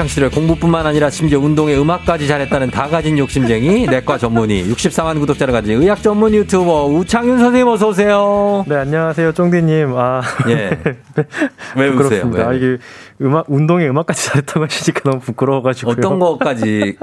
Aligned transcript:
학창시절에 0.00 0.28
공부뿐만 0.30 0.86
아니라 0.86 1.10
심지어 1.10 1.38
운동에 1.38 1.76
음악까지 1.76 2.26
잘했다는 2.26 2.70
다 2.70 2.88
가진 2.88 3.18
욕심쟁이 3.18 3.86
내과 3.86 4.16
전문의 4.18 4.64
64만 4.70 5.18
구독자를 5.20 5.52
가진 5.52 5.82
의학 5.82 6.02
전문 6.02 6.32
유튜버 6.32 6.86
우창윤 6.86 7.38
선생님 7.38 7.68
어서 7.68 7.88
오세요. 7.88 8.64
네 8.66 8.76
안녕하세요 8.76 9.32
쫑디님. 9.32 9.94
아 9.96 10.22
예. 10.48 10.78
왜 11.76 11.88
웃으세요? 11.88 11.96
그렇습니다. 11.96 12.48
아, 12.48 12.52
이게 12.54 12.78
음악 13.20 13.44
운동에 13.48 13.86
음악까지 13.88 14.26
잘했다고 14.26 14.64
하시니까 14.64 15.00
너무 15.04 15.20
부끄러워가지고 15.20 15.90
어떤 15.90 16.18
것까지 16.20 16.96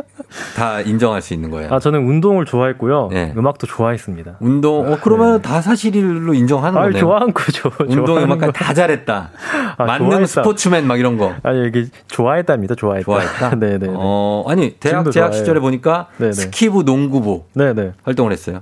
다 0.56 0.82
인정할 0.82 1.22
수 1.22 1.34
있는 1.34 1.52
거예요? 1.52 1.72
아 1.72 1.80
저는 1.80 2.00
운동을 2.08 2.46
좋아했고요. 2.46 3.10
네. 3.12 3.34
음악도 3.38 3.68
좋아했습니다. 3.68 4.38
운동 4.40 4.92
어 4.92 4.98
그러면 5.02 5.42
네. 5.42 5.42
다 5.44 5.62
사실로 5.62 6.34
인정하는 6.34 6.80
거네요. 6.80 7.00
좋아한 7.00 7.34
거죠. 7.34 7.70
운동 7.88 8.18
음악까지 8.18 8.54
다 8.54 8.74
잘했다. 8.74 9.30
아, 9.78 9.86
만능 9.86 10.10
좋아했다. 10.10 10.28
스포츠맨 10.28 10.88
막 10.88 11.00
이런 11.00 11.18
거. 11.18 11.36
아니 11.44 11.68
이게 11.68 11.86
좋아했답니다. 12.08 12.74
좋아 12.76 12.87
했다. 12.96 13.06
좋아했다. 13.06 13.56
네네. 13.60 13.78
네. 13.88 13.94
어 13.96 14.44
아니 14.48 14.72
대학 14.80 15.10
재학 15.12 15.34
시절에 15.34 15.60
보니까 15.60 16.08
네네. 16.18 16.32
스키부, 16.34 16.84
농구부 16.84 17.44
네네. 17.54 17.94
활동을 18.04 18.32
했어요. 18.32 18.62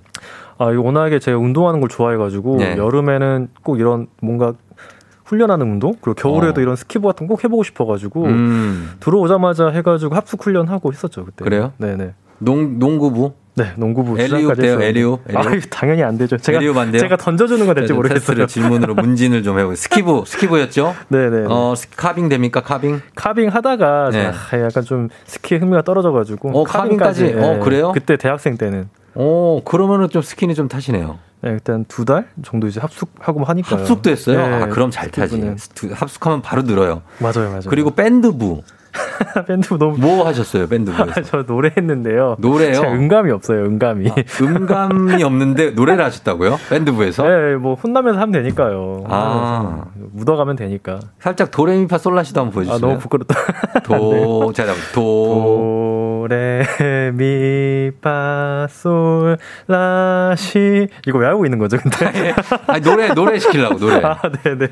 아, 0.57 0.65
워낙에 0.65 1.19
제가 1.19 1.37
운동하는 1.37 1.79
걸 1.81 1.89
좋아해가지고 1.89 2.57
네. 2.57 2.77
여름에는 2.77 3.49
꼭 3.63 3.79
이런 3.79 4.07
뭔가 4.21 4.53
훈련하는 5.25 5.65
운동 5.69 5.95
그리고 6.01 6.13
겨울에도 6.13 6.61
어. 6.61 6.63
이런 6.63 6.75
스키부 6.75 7.07
같은 7.07 7.27
거 7.27 7.33
꼭 7.35 7.43
해보고 7.43 7.63
싶어가지고 7.63 8.25
음. 8.25 8.91
들어오자마자 8.99 9.67
해가지고 9.69 10.15
합숙 10.15 10.45
훈련하고 10.45 10.91
했었죠 10.93 11.25
그때. 11.25 11.43
그래요? 11.43 11.73
네네. 11.77 12.13
농 12.39 12.79
농구부. 12.79 13.33
네, 13.57 13.71
농구부 13.77 14.19
alley-oop 14.19 14.53
돼요, 14.55 14.81
alley-oop. 14.81 15.17
아, 15.33 15.43
당연히 15.69 16.03
안 16.03 16.17
되죠. 16.17 16.35
제가 16.37 16.59
안 16.81 16.91
돼요? 16.91 16.99
제가 16.99 17.15
던져주는 17.15 17.65
건 17.65 17.73
될지 17.75 17.93
모르겠어요. 17.93 18.47
질문으로 18.47 18.95
문진을 18.95 19.43
좀 19.43 19.57
해보고 19.57 19.75
스키부, 19.75 20.23
스키부였죠? 20.27 20.93
네, 21.07 21.29
네. 21.29 21.45
어, 21.47 21.73
carving 21.95 22.27
됩니까, 22.27 22.61
carving? 22.61 23.01
carving 23.15 23.47
하다가 23.49 24.09
네. 24.11 24.31
약간 24.61 24.83
좀 24.83 25.07
스키에 25.25 25.59
흥미가 25.59 25.83
떨어져가지고. 25.83 26.49
어, 26.49 26.63
carving까지. 26.65 27.21
carving까지. 27.21 27.45
어, 27.47 27.53
네. 27.55 27.59
그래요? 27.63 27.91
그때 27.93 28.17
대학생 28.17 28.57
때는. 28.57 28.89
어, 29.13 29.61
그러면은 29.63 30.09
좀 30.09 30.21
스키는 30.21 30.53
좀 30.55 30.67
타시네요. 30.67 31.17
네, 31.41 31.51
일단 31.51 31.85
두 31.87 32.03
달 32.03 32.27
정도 32.43 32.67
이제 32.67 32.79
합숙하고 32.81 33.43
하니까 33.45 33.77
합숙도 33.77 34.09
했어요. 34.09 34.37
네, 34.45 34.53
아, 34.63 34.65
그럼 34.67 34.91
잘 34.91 35.09
타지. 35.09 35.55
합숙하면 35.93 36.41
바로 36.41 36.63
늘어요. 36.63 37.03
맞아요, 37.19 37.49
맞아요. 37.49 37.61
그리고 37.69 37.91
밴드부. 37.91 38.63
밴드 39.47 39.67
너무 39.77 39.97
뭐 39.97 40.25
하셨어요 40.27 40.67
밴드부에서? 40.67 41.21
저 41.23 41.43
노래 41.43 41.71
했는데요. 41.75 42.35
노래요? 42.39 42.81
음감이 42.81 43.31
없어요. 43.31 43.63
음감이. 43.65 44.09
아, 44.09 44.13
음감이 44.41 45.23
없는데 45.23 45.71
노래를 45.71 46.03
하셨다고요? 46.05 46.57
밴드부에서? 46.69 47.27
네, 47.27 47.55
뭐 47.55 47.75
혼나면서 47.75 48.19
하면 48.19 48.31
되니까요. 48.31 49.03
아, 49.07 49.85
묻어가면 50.13 50.55
되니까. 50.55 50.99
살짝 51.19 51.51
도레미파 51.51 51.97
솔라시도 51.97 52.41
한번 52.41 52.53
보여주세요. 52.53 52.77
아 52.77 52.79
너무 52.79 52.99
부끄럽다. 52.99 53.35
도, 53.83 54.51
자, 54.53 54.65
도, 54.93 56.27
도레미파 57.11 58.67
솔라시 58.69 60.87
이거 61.07 61.19
왜 61.19 61.27
하고 61.27 61.45
있는 61.45 61.59
거죠, 61.59 61.77
근데? 61.77 62.33
아니, 62.67 62.81
노래 62.81 63.13
노래 63.13 63.39
시키려고 63.39 63.77
노래. 63.77 64.01
아, 64.03 64.17
네, 64.43 64.57
네. 64.57 64.67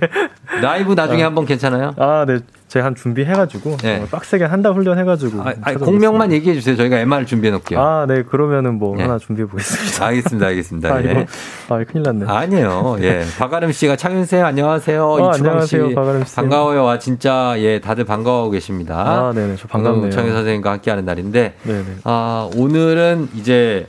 라이브 0.62 0.94
나중에 0.94 1.24
아, 1.24 1.28
한번 1.28 1.46
괜찮아요? 1.46 1.92
아, 1.97 2.26
네. 2.28 2.40
제가 2.73 2.88
한 2.88 2.95
준비해가지고 2.95 3.78
네. 3.84 4.03
빡세게 4.09 4.45
한 4.45 4.63
달 4.63 4.73
훈련해가지고 4.73 5.41
아, 5.41 5.53
아니, 5.61 5.78
공명만 5.78 6.31
얘기해 6.31 6.56
주세요. 6.56 6.75
저희가 6.78 6.97
MR 7.00 7.25
준비해 7.25 7.51
놓을게요. 7.51 7.79
아, 7.79 8.06
네 8.07 8.23
그러면은 8.23 8.79
뭐 8.79 8.95
네. 8.95 9.03
하나 9.03 9.19
준비해 9.19 9.45
보겠습니다. 9.47 10.06
알겠습니다, 10.07 10.47
알겠습니다. 10.47 10.89
아, 10.94 11.03
예. 11.03 11.28
아, 11.69 11.84
큰일 11.84 12.01
났네. 12.03 12.25
아니에요. 12.25 12.95
예, 13.01 13.23
박아름 13.38 13.72
씨가 13.73 13.95
창윤 13.97 14.25
쌤 14.25 14.44
안녕하세요. 14.45 15.06
어, 15.06 15.31
안녕하세요, 15.34 15.89
씨. 15.89 15.94
박아름 15.95 16.23
씨. 16.23 16.35
반가워요. 16.35 16.84
와 16.85 16.97
진짜 16.97 17.53
예, 17.57 17.79
다들 17.79 18.06
반가워 18.06 18.50
계십니다. 18.50 18.95
아, 19.28 19.34
네네, 19.35 19.57
저 19.57 19.67
반갑네요. 19.67 20.09
창윤 20.09 20.34
선생님과 20.34 20.72
함께하는 20.72 21.03
날인데, 21.05 21.55
네네. 21.63 21.84
아 22.05 22.50
오늘은 22.55 23.29
이제 23.35 23.85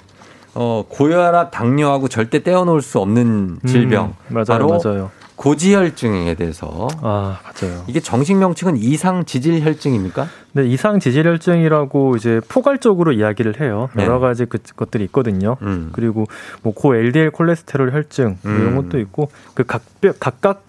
어, 0.54 0.84
고혈압, 0.88 1.52
당뇨하고 1.52 2.08
절대 2.08 2.42
떼어놓을 2.42 2.82
수 2.82 2.98
없는 2.98 3.60
질병. 3.66 4.06
음, 4.06 4.12
맞아요, 4.34 4.44
바로 4.48 4.68
맞아요. 4.84 5.10
고지혈증에 5.44 6.34
대해서 6.36 6.88
아 7.02 7.38
맞아요. 7.44 7.84
이게 7.86 8.00
정식 8.00 8.34
명칭은 8.36 8.78
이상 8.78 9.26
지질혈증입니까? 9.26 10.26
네, 10.52 10.66
이상 10.66 10.98
지질혈증이라고 11.00 12.16
이제 12.16 12.40
포괄적으로 12.48 13.12
이야기를 13.12 13.60
해요. 13.60 13.90
네. 13.94 14.04
여러 14.04 14.20
가지 14.20 14.46
그 14.46 14.56
것들이 14.74 15.04
있거든요. 15.04 15.58
음. 15.60 15.90
그리고 15.92 16.24
뭐 16.62 16.72
고 16.74 16.96
LDL 16.96 17.30
콜레스테롤 17.30 17.92
혈증 17.92 18.38
뭐 18.42 18.52
이런 18.54 18.68
음. 18.68 18.76
것도 18.76 18.98
있고 19.00 19.30
그 19.52 19.64
각각 19.64 19.90
각각 20.18 20.62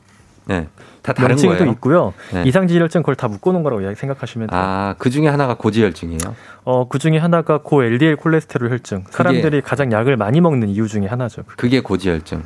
네. 0.46 0.68
다 1.02 1.14
다른 1.14 1.30
명칭도 1.30 1.58
거예요? 1.58 1.72
있고요. 1.74 2.14
네. 2.34 2.44
이상 2.46 2.68
지질혈증 2.68 3.02
그걸 3.02 3.16
다 3.16 3.30
묶어놓은 3.30 3.64
거라고 3.64 3.96
생각하시면 3.96 4.50
돼요. 4.50 4.60
아, 4.62 4.96
그 4.98 5.10
중에 5.10 5.28
하나가 5.28 5.56
고지혈증이에요? 5.56 6.36
어, 6.66 6.88
그 6.90 7.00
중에 7.00 7.18
하나가 7.18 7.60
고 7.60 7.84
LDL 7.84 8.18
콜레스테롤 8.18 8.72
혈증. 8.72 9.06
사람들이 9.10 9.62
가장 9.62 9.92
약을 9.94 10.18
많이 10.18 10.42
먹는 10.42 10.68
이유 10.70 10.88
중에 10.88 11.06
하나죠. 11.08 11.44
그게 11.56 11.80
고지혈증. 11.80 12.44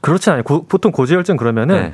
그렇지 0.00 0.30
않아요. 0.30 0.42
고, 0.42 0.64
보통 0.64 0.92
고지혈증 0.92 1.36
그러면은 1.36 1.76
네. 1.76 1.92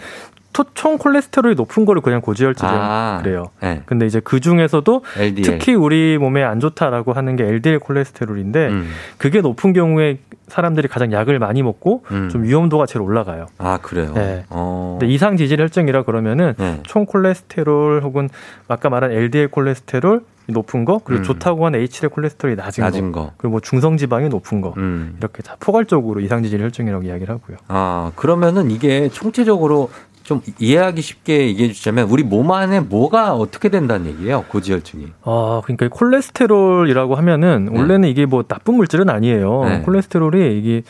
총 0.75 0.99
콜레스테롤이 0.99 1.57
높은 1.57 1.85
거를 1.85 2.01
그냥 2.01 2.21
고지혈증 2.21 2.69
아, 2.69 3.21
그래요. 3.23 3.47
네. 3.61 3.83
근데 3.87 4.07
이제 4.07 4.21
그 4.23 4.39
중에서도 4.39 5.03
LDL. 5.19 5.43
특히 5.43 5.75
우리 5.75 6.17
몸에 6.17 6.45
안 6.45 6.61
좋다라고 6.61 7.13
하는 7.13 7.35
게 7.35 7.45
LDL 7.45 7.81
콜레스테롤인데 7.81 8.69
음. 8.69 8.89
그게 9.19 9.41
높은 9.41 9.73
경우에 9.73 10.19
사람들이 10.47 10.87
가장 10.87 11.11
약을 11.11 11.39
많이 11.41 11.63
먹고 11.63 12.05
음. 12.13 12.29
좀 12.29 12.45
위험도가 12.45 12.87
제일 12.87 13.03
올라가요. 13.03 13.47
아 13.59 13.79
그래요. 13.83 14.13
네. 14.15 14.45
어. 14.51 14.99
근데 15.01 15.13
이상 15.13 15.37
지질 15.37 15.61
혈증이라 15.61 16.05
그러면은 16.05 16.55
네. 16.57 16.81
총 16.85 17.05
콜레스테롤 17.07 18.03
혹은 18.05 18.29
아까 18.69 18.91
말한 18.91 19.11
LDL 19.11 19.49
콜레스테롤 19.49 20.21
높은 20.47 20.85
거 20.85 21.01
그리고 21.03 21.23
음. 21.23 21.25
좋다고 21.25 21.67
하는 21.67 21.81
HDL 21.81 22.11
콜레스테롤이 22.11 22.57
낮은, 22.57 22.83
낮은 22.83 23.13
거. 23.13 23.21
거. 23.27 23.33
그리고 23.37 23.53
뭐 23.53 23.61
중성 23.61 23.97
지방이 23.97 24.29
높은 24.29 24.61
거 24.61 24.75
음. 24.77 25.17
이렇게 25.19 25.43
다 25.43 25.57
포괄적으로 25.59 26.21
이상지질 26.21 26.61
혈증이라고 26.63 27.05
이야기를 27.05 27.35
하고요. 27.35 27.57
아 27.69 28.13
그러면은 28.17 28.71
이게 28.71 29.09
총체적으로 29.09 29.91
좀 30.23 30.41
이해하기 30.59 31.03
쉽게 31.03 31.49
얘기해 31.49 31.73
주자면 31.73 32.09
우리 32.09 32.23
몸 32.23 32.51
안에 32.51 32.81
뭐가 32.81 33.35
어떻게 33.35 33.69
된다는 33.69 34.07
얘기예요 34.07 34.45
고지혈증이. 34.49 35.13
아 35.23 35.61
그러니까 35.65 35.89
콜레스테롤이라고 35.89 37.15
하면은 37.15 37.69
네. 37.71 37.79
원래는 37.79 38.09
이게 38.09 38.27
뭐 38.27 38.43
나쁜 38.43 38.75
물질은 38.75 39.09
아니에요. 39.11 39.65
네. 39.65 39.81
콜레스테롤이 39.83 40.59
이게 40.59 40.83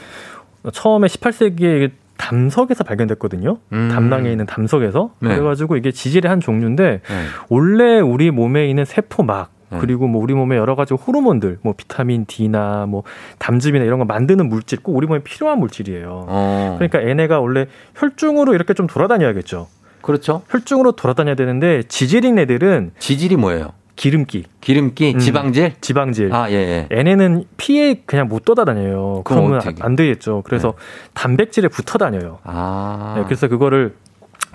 처음에 0.73 1.09
18세기에 1.09 1.91
담석에서 2.17 2.85
발견됐거든요. 2.85 3.59
음. 3.73 3.89
담낭에 3.93 4.31
있는 4.31 4.47
담석에서 4.47 5.11
네. 5.21 5.29
그래가지고 5.31 5.77
이게 5.77 5.91
지질의 5.91 6.29
한 6.29 6.41
종류인데 6.41 7.01
네. 7.03 7.25
원래 7.49 8.01
우리 8.01 8.31
몸에 8.31 8.69
있는 8.69 8.85
세포막 8.85 9.51
네. 9.71 9.79
그리고 9.81 10.07
뭐 10.07 10.23
우리 10.23 10.35
몸에 10.35 10.57
여러 10.57 10.75
가지 10.75 10.95
호르몬들, 10.95 11.59
뭐 11.63 11.75
비타민 11.77 12.25
D나 12.27 12.87
뭐 12.87 13.03
담즙이나 13.39 13.85
이런 13.85 13.99
거 13.99 14.05
만드는 14.05 14.49
물질 14.49 14.81
꼭 14.83 14.97
우리 14.97 15.07
몸에 15.07 15.21
필요한 15.23 15.59
물질이에요. 15.59 16.27
어. 16.29 16.75
그러니까 16.79 17.03
얘네가 17.09 17.41
원래 17.41 17.67
혈중으로 17.97 18.55
이렇게 18.55 18.75
좀 18.75 18.87
돌아다녀야겠죠. 18.87 19.69
그렇죠. 20.01 20.43
혈중으로 20.51 20.93
돌아다녀야 20.93 21.35
되는데 21.35 21.83
지질인 21.85 22.39
애들은 22.39 22.93
지질이 22.99 23.37
뭐예요? 23.37 23.73
기름기. 23.97 24.45
기름기, 24.61 25.15
음, 25.15 25.19
지방질? 25.19 25.75
지방질. 25.81 26.35
아, 26.35 26.51
예, 26.51 26.55
예. 26.55 26.97
얘네는 26.97 27.45
피에 27.57 28.03
그냥 28.07 28.29
못 28.29 28.45
떠다녀요. 28.45 29.23
그러면 29.25 29.59
어떻게? 29.59 29.83
안 29.83 29.95
되겠죠. 29.97 30.43
그래서 30.45 30.73
네. 30.73 31.11
단백질에 31.15 31.69
붙어 31.69 31.99
다녀요. 31.99 32.39
아. 32.43 33.15
네, 33.17 33.25
그래서 33.25 33.47
그거를, 33.49 33.95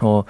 어, 0.01 0.24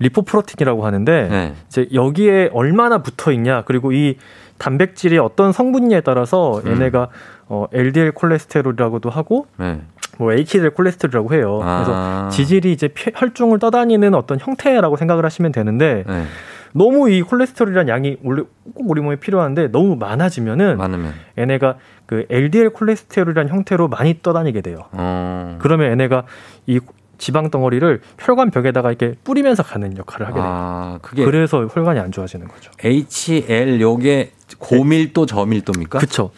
리포프로틴이라고 0.00 0.84
하는데 0.84 1.28
네. 1.28 1.54
이제 1.68 1.86
여기에 1.92 2.50
얼마나 2.52 3.02
붙어 3.02 3.32
있냐 3.32 3.62
그리고 3.66 3.92
이 3.92 4.16
단백질이 4.58 5.18
어떤 5.18 5.52
성분이냐에 5.52 6.00
따라서 6.00 6.60
음. 6.64 6.72
얘네가 6.72 7.08
어, 7.48 7.66
LDL 7.72 8.12
콜레스테롤이라고도 8.12 9.10
하고 9.10 9.46
네. 9.58 9.80
뭐 10.18 10.32
HDL 10.32 10.70
콜레스테롤이라고 10.70 11.34
해요. 11.34 11.60
아. 11.62 11.84
그래서 11.84 12.28
지질이 12.30 12.72
이제 12.72 12.88
혈중을 13.14 13.58
떠다니는 13.58 14.14
어떤 14.14 14.38
형태라고 14.40 14.96
생각을 14.96 15.24
하시면 15.24 15.52
되는데 15.52 16.04
네. 16.06 16.24
너무 16.72 17.10
이 17.10 17.22
콜레스테롤이란 17.22 17.88
양이 17.88 18.16
원래 18.22 18.42
꼭 18.74 18.90
우리 18.90 19.00
몸에 19.00 19.16
필요한데 19.16 19.68
너무 19.68 19.96
많아지면은 19.96 20.76
많으면 20.76 21.12
얘네가 21.38 21.76
그 22.06 22.26
LDL 22.30 22.70
콜레스테롤이란 22.70 23.48
형태로 23.48 23.88
많이 23.88 24.20
떠다니게 24.22 24.60
돼요. 24.60 24.84
어. 24.92 25.56
그러면 25.60 25.90
얘네가 25.92 26.24
이 26.66 26.80
지방 27.18 27.50
덩어리를 27.50 28.00
혈관 28.18 28.50
벽에다가 28.50 28.90
이렇게 28.90 29.14
뿌리면서 29.22 29.62
가는 29.62 29.96
역할을 29.96 30.26
하게 30.26 30.34
돼요. 30.36 30.44
아, 30.46 30.98
그게 31.02 31.24
그래서 31.24 31.66
혈관이 31.66 32.00
안 32.00 32.12
좋아지는 32.12 32.48
거죠. 32.48 32.70
HL 32.82 33.80
요게 33.80 34.32
고밀도 34.58 35.26
저밀도입니까? 35.26 35.98
그렇죠. 35.98 36.30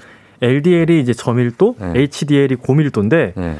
LDL이 0.42 1.00
이제 1.00 1.12
저밀도, 1.12 1.76
네. 1.78 1.92
HDL이 1.94 2.56
고밀도인데 2.56 3.34
네. 3.36 3.58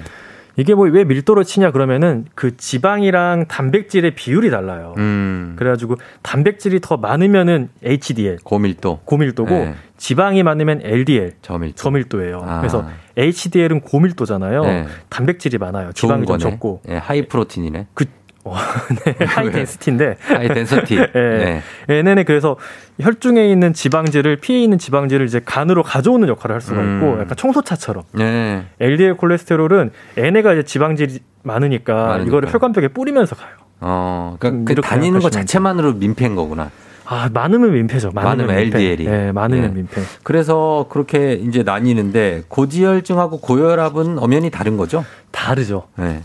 이게 0.56 0.74
뭐 0.74 0.88
왜 0.88 1.04
밀도로 1.04 1.44
치냐 1.44 1.70
그러면은 1.70 2.26
그 2.34 2.56
지방이랑 2.56 3.46
단백질의 3.48 4.14
비율이 4.14 4.50
달라요. 4.50 4.94
음. 4.98 5.54
그래가지고 5.56 5.96
단백질이 6.22 6.80
더 6.80 6.96
많으면은 6.96 7.70
HDL 7.82 8.38
고밀도 8.44 9.00
고밀도고 9.04 9.50
네. 9.50 9.74
지방이 9.96 10.42
많으면 10.42 10.80
LDL 10.82 11.34
저밀도. 11.42 11.76
저밀도예요. 11.76 12.42
아. 12.44 12.58
그래서 12.60 12.84
HDL은 13.16 13.80
고밀도잖아요. 13.82 14.62
네. 14.64 14.86
단백질이 15.08 15.58
많아요. 15.58 15.92
지방이 15.92 16.26
좀 16.26 16.38
적고. 16.38 16.82
네, 16.86 16.96
high 16.96 17.26
protein이네. 17.28 17.86
그 17.94 18.06
어, 18.44 18.56
네, 19.04 19.24
high 19.24 19.50
density인데. 19.50 20.16
high 20.20 20.48
density. 20.48 20.96
네. 20.96 21.10
네. 21.12 21.62
얘네는 21.88 22.24
그래서 22.24 22.56
혈중에 23.00 23.48
있는 23.48 23.72
지방질을 23.72 24.36
피에 24.36 24.60
있는 24.62 24.78
지방질을 24.78 25.26
이제 25.26 25.40
간으로 25.44 25.82
가져오는 25.82 26.26
역할을 26.28 26.54
할 26.54 26.60
수가 26.60 26.80
음. 26.80 26.96
있고 26.96 27.20
약간 27.20 27.36
청소차처럼. 27.36 28.04
네. 28.12 28.64
LDL 28.80 29.16
콜레스테롤은 29.16 29.92
얘네가 30.18 30.54
이제 30.54 30.62
지방질이 30.64 31.20
많으니까, 31.44 31.94
많으니까. 31.94 32.26
이거를 32.28 32.52
혈관벽에 32.52 32.88
뿌리면서 32.88 33.36
가요. 33.36 33.50
어, 33.80 34.36
그러니까 34.38 34.74
그 34.74 34.80
다니는 34.80 35.20
것 35.20 35.30
자체만으로 35.30 35.94
민폐인 35.94 36.34
거구나. 36.34 36.70
아, 37.04 37.28
많으면 37.32 37.72
민폐죠. 37.72 38.10
많으면, 38.12 38.46
많으면 38.46 38.62
민폐. 38.62 38.78
LDL이. 38.78 39.04
네, 39.10 39.32
많으면 39.32 39.62
네. 39.70 39.74
민폐. 39.74 40.00
그래서 40.22 40.86
그렇게 40.88 41.32
이제 41.34 41.62
나뉘는데 41.62 42.44
고지혈증하고 42.48 43.40
고혈압은 43.40 44.18
엄연히 44.18 44.50
다른 44.50 44.76
거죠? 44.76 45.04
다르죠. 45.30 45.88
네. 45.96 46.22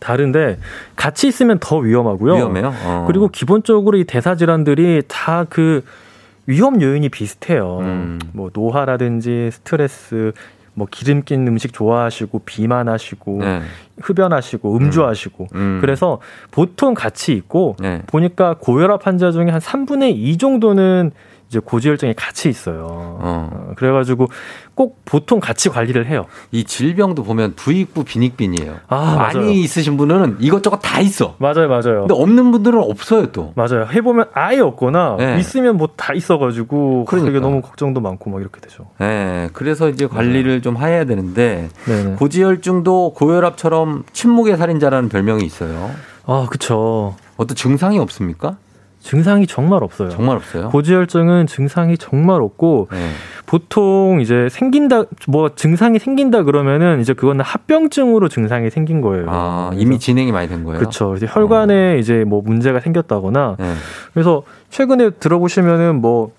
다른데 0.00 0.58
같이 0.96 1.28
있으면 1.28 1.58
더 1.60 1.76
위험하고요. 1.78 2.34
위험해요. 2.34 2.72
어. 2.84 3.04
그리고 3.06 3.28
기본적으로 3.28 3.96
이 3.98 4.04
대사 4.04 4.34
질환들이 4.34 5.02
다 5.06 5.46
그 5.48 5.82
위험 6.46 6.82
요인이 6.82 7.08
비슷해요. 7.10 7.78
음. 7.80 8.18
뭐 8.32 8.50
노화라든지 8.52 9.50
스트레스, 9.52 10.32
뭐 10.74 10.86
기름 10.90 11.22
낀 11.22 11.46
음식 11.46 11.72
좋아하시고 11.72 12.40
비만하시고 12.44 13.38
네. 13.40 13.60
흡연하시고 14.00 14.76
음주하시고 14.76 15.48
음. 15.54 15.58
음. 15.58 15.78
그래서 15.80 16.20
보통 16.50 16.94
같이 16.94 17.34
있고 17.34 17.76
네. 17.78 18.02
보니까 18.06 18.56
고혈압 18.58 19.06
환자 19.06 19.30
중에 19.30 19.50
한 19.50 19.60
3분의 19.60 20.14
2 20.16 20.38
정도는 20.38 21.12
이제 21.50 21.58
고지혈증이 21.58 22.14
같이 22.14 22.48
있어요. 22.48 22.86
어. 22.88 23.18
어. 23.20 23.72
그래가지고 23.74 24.28
꼭 24.76 25.00
보통 25.04 25.40
같이 25.40 25.68
관리를 25.68 26.06
해요. 26.06 26.26
이 26.52 26.62
질병도 26.62 27.24
보면 27.24 27.54
부익부 27.56 28.04
빈익빈이에요. 28.04 28.76
아, 28.86 29.16
많이 29.16 29.34
맞아요. 29.38 29.50
있으신 29.50 29.96
분은 29.96 30.36
이것저것 30.38 30.78
다 30.78 31.00
있어. 31.00 31.34
맞아요, 31.38 31.66
맞아요. 31.68 32.06
근데 32.06 32.14
없는 32.14 32.52
분들은 32.52 32.78
없어요 32.80 33.32
또. 33.32 33.52
맞아요. 33.56 33.86
해보면 33.90 34.26
아예 34.32 34.60
없거나 34.60 35.16
네. 35.18 35.38
있으면 35.40 35.76
뭐 35.76 35.90
다 35.96 36.14
있어가지고 36.14 37.04
그러니까. 37.06 37.32
그게 37.32 37.40
너무 37.40 37.60
걱정도 37.62 38.00
많고 38.00 38.30
막 38.30 38.40
이렇게 38.40 38.60
되죠. 38.60 38.86
네, 39.00 39.48
그래서 39.52 39.88
이제 39.88 40.06
관리를 40.06 40.52
네. 40.58 40.60
좀 40.60 40.76
해야 40.78 41.04
되는데 41.04 41.68
네네. 41.84 42.14
고지혈증도 42.14 43.14
고혈압처럼 43.14 44.04
침묵의 44.12 44.56
살인자라는 44.56 45.08
별명이 45.08 45.44
있어요. 45.44 45.90
아, 46.26 46.46
그렇죠. 46.48 47.16
어떤 47.36 47.56
증상이 47.56 47.98
없습니까? 47.98 48.56
증상이 49.00 49.46
정말 49.46 49.82
없어요. 49.82 50.10
정말 50.10 50.36
없어요. 50.36 50.68
고지혈증은 50.68 51.46
증상이 51.46 51.96
정말 51.98 52.42
없고 52.42 52.88
네. 52.92 52.98
보통 53.46 54.20
이제 54.20 54.48
생긴다 54.50 55.04
뭐 55.26 55.54
증상이 55.54 55.98
생긴다 55.98 56.42
그러면은 56.44 57.00
이제 57.00 57.14
그거는 57.14 57.44
합병증으로 57.44 58.28
증상이 58.28 58.70
생긴 58.70 59.00
거예요. 59.00 59.26
아, 59.28 59.70
이미 59.74 59.98
진행이 59.98 60.32
많이 60.32 60.48
된 60.48 60.64
거예요. 60.64 60.78
그렇죠. 60.78 61.16
이제 61.16 61.26
혈관에 61.28 61.94
어. 61.94 61.96
이제 61.96 62.24
뭐 62.24 62.42
문제가 62.42 62.80
생겼다거나 62.80 63.56
네. 63.58 63.74
그래서 64.12 64.42
최근에 64.68 65.10
들어보시면은 65.18 66.00
뭐 66.00 66.32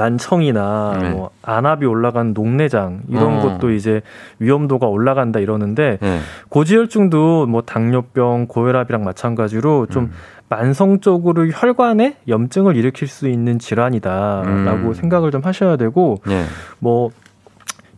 난청이나 0.00 0.98
네. 1.00 1.10
뭐 1.10 1.30
안압이 1.42 1.84
올라간 1.84 2.32
녹내장 2.32 3.02
이런 3.08 3.38
어. 3.38 3.42
것도 3.42 3.70
이제 3.72 4.00
위험도가 4.38 4.86
올라간다 4.86 5.40
이러는데 5.40 5.98
네. 6.00 6.18
고지혈증도 6.48 7.46
뭐 7.46 7.62
당뇨병, 7.62 8.46
고혈압이랑 8.46 9.04
마찬가지로 9.04 9.86
좀 9.86 10.04
음. 10.04 10.12
만성적으로 10.48 11.48
혈관에 11.48 12.16
염증을 12.26 12.76
일으킬 12.76 13.08
수 13.08 13.28
있는 13.28 13.58
질환이다라고 13.58 14.88
음. 14.88 14.94
생각을 14.94 15.30
좀 15.30 15.42
하셔야 15.44 15.76
되고 15.76 16.16
네. 16.26 16.44
뭐 16.78 17.10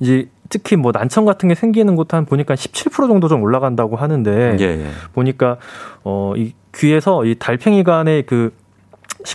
이제 0.01 0.29
특히 0.49 0.77
뭐 0.77 0.93
난청 0.93 1.25
같은 1.25 1.49
게 1.49 1.55
생기는 1.55 1.95
곳한 1.97 2.27
보니까 2.27 2.55
17% 2.55 3.09
정도 3.09 3.29
좀 3.29 3.43
올라간다고 3.43 3.97
하는데 3.97 4.57
예, 4.61 4.65
예. 4.65 4.87
보니까 5.15 5.57
어이 6.03 6.53
귀에서 6.75 7.25
이 7.25 7.37
달팽이관의 7.39 8.25
그 8.25 8.53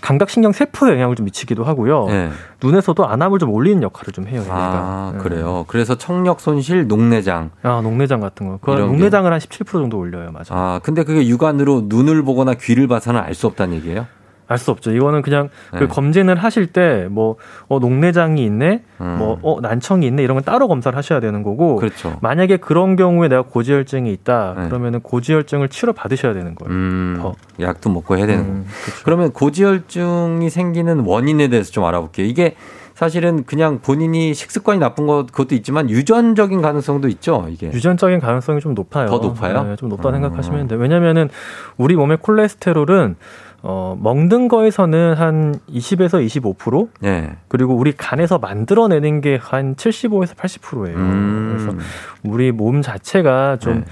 감각신경 0.02 0.52
세포에 0.52 0.92
영향을 0.94 1.16
좀 1.16 1.26
미치기도 1.26 1.64
하고요. 1.64 2.06
네. 2.08 2.30
눈에서도 2.62 3.06
안압을 3.08 3.40
좀 3.40 3.52
올리는 3.52 3.82
역할을 3.84 4.14
좀 4.14 4.28
해요. 4.28 4.44
아, 4.50 5.12
네. 5.16 5.20
그래요. 5.24 5.66
그래서 5.68 5.96
청력 5.96 6.40
손실, 6.42 6.88
녹내장. 6.88 7.52
아, 7.64 7.82
녹내장 7.82 8.20
같은 8.20 8.48
거. 8.48 8.58
그 8.62 8.72
녹내장을 8.72 9.32
한 9.32 9.40
17% 9.40 9.66
정도 9.72 9.98
올려요. 9.98 10.32
맞아. 10.32 10.54
아, 10.56 10.80
근데 10.84 11.04
그게 11.04 11.28
육안으로 11.28 11.84
눈을 11.86 12.24
보거나 12.24 12.54
귀를 12.56 12.88
봐서는 12.88 13.20
알 13.22 13.34
수 13.38 13.46
없다는 13.46 13.76
얘기예요? 13.76 14.08
알 14.48 14.58
수 14.58 14.72
없죠. 14.72 14.92
이거는 14.92 15.22
그냥 15.22 15.50
그 15.72 15.76
네. 15.76 15.80
그 15.82 15.88
검진을 15.88 16.36
하실 16.36 16.68
때 16.68 17.08
뭐 17.10 17.36
어, 17.68 17.80
녹내장이 17.80 18.44
있네, 18.44 18.82
음. 19.02 19.16
뭐 19.20 19.40
어, 19.42 19.60
난청이 19.62 20.06
있네 20.08 20.24
이런 20.24 20.36
건 20.36 20.44
따로 20.44 20.68
검사를 20.68 20.96
하셔야 20.98 21.20
되는 21.20 21.44
거고. 21.44 21.76
그렇죠. 21.78 22.18
만약에 22.22 22.58
그런 22.58 22.96
경우에 22.96 23.28
내가 23.28 23.42
고지혈증이 23.44 24.12
있다 24.14 24.56
네. 24.58 24.68
그러면은 24.68 25.02
고지혈증을 25.02 25.70
치료 25.70 25.94
받으셔야 25.94 26.34
되는 26.34 26.56
거예요. 26.56 26.74
음, 26.74 27.18
더. 27.20 27.34
약도 27.60 27.90
먹고 27.90 28.18
해야 28.18 28.26
되는 28.26 28.44
음, 28.44 28.66
그렇죠. 28.84 29.02
그러면 29.04 29.32
고지혈증이 29.32 30.50
생기는 30.50 31.00
원인에 31.06 31.48
대해서 31.50 31.72
좀 31.72 31.84
알아볼게요. 31.86 32.26
이게 32.26 32.56
사실은 32.94 33.44
그냥 33.44 33.80
본인이 33.80 34.34
식습관이 34.34 34.80
나쁜 34.80 35.06
것 35.06 35.28
그것도 35.32 35.54
있지만 35.56 35.88
유전적인 35.90 36.62
가능성도 36.64 37.08
있죠. 37.10 37.46
이게 37.50 37.68
유전적인 37.72 38.20
가능성이 38.20 38.60
좀 38.60 38.74
높아요. 38.74 39.08
더 39.08 39.20
높아요? 39.20 39.64
네, 39.64 39.76
좀 39.76 39.90
높다 39.90 40.10
음. 40.10 40.14
생각하시면 40.16 40.68
돼요. 40.68 40.80
왜냐하면은 40.80 41.30
우리 41.78 41.96
몸의 41.96 42.18
콜레스테롤은 42.18 43.16
어, 43.64 43.98
먹는 44.00 44.48
거에서는 44.48 45.16
한 45.16 45.56
20에서 45.70 46.24
25%? 46.26 46.90
네. 47.02 47.36
그리고 47.48 47.76
우리 47.76 47.92
간에서 47.92 48.38
만들어내는 48.38 49.22
게 49.22 49.38
한 49.42 49.76
75에서 49.76 50.36
80%예요. 50.36 50.96
음. 50.96 51.56
그래서 51.58 51.78
우리 52.24 52.52
몸 52.52 52.82
자체가 52.82 53.58
좀 53.58 53.80
네. 53.80 53.86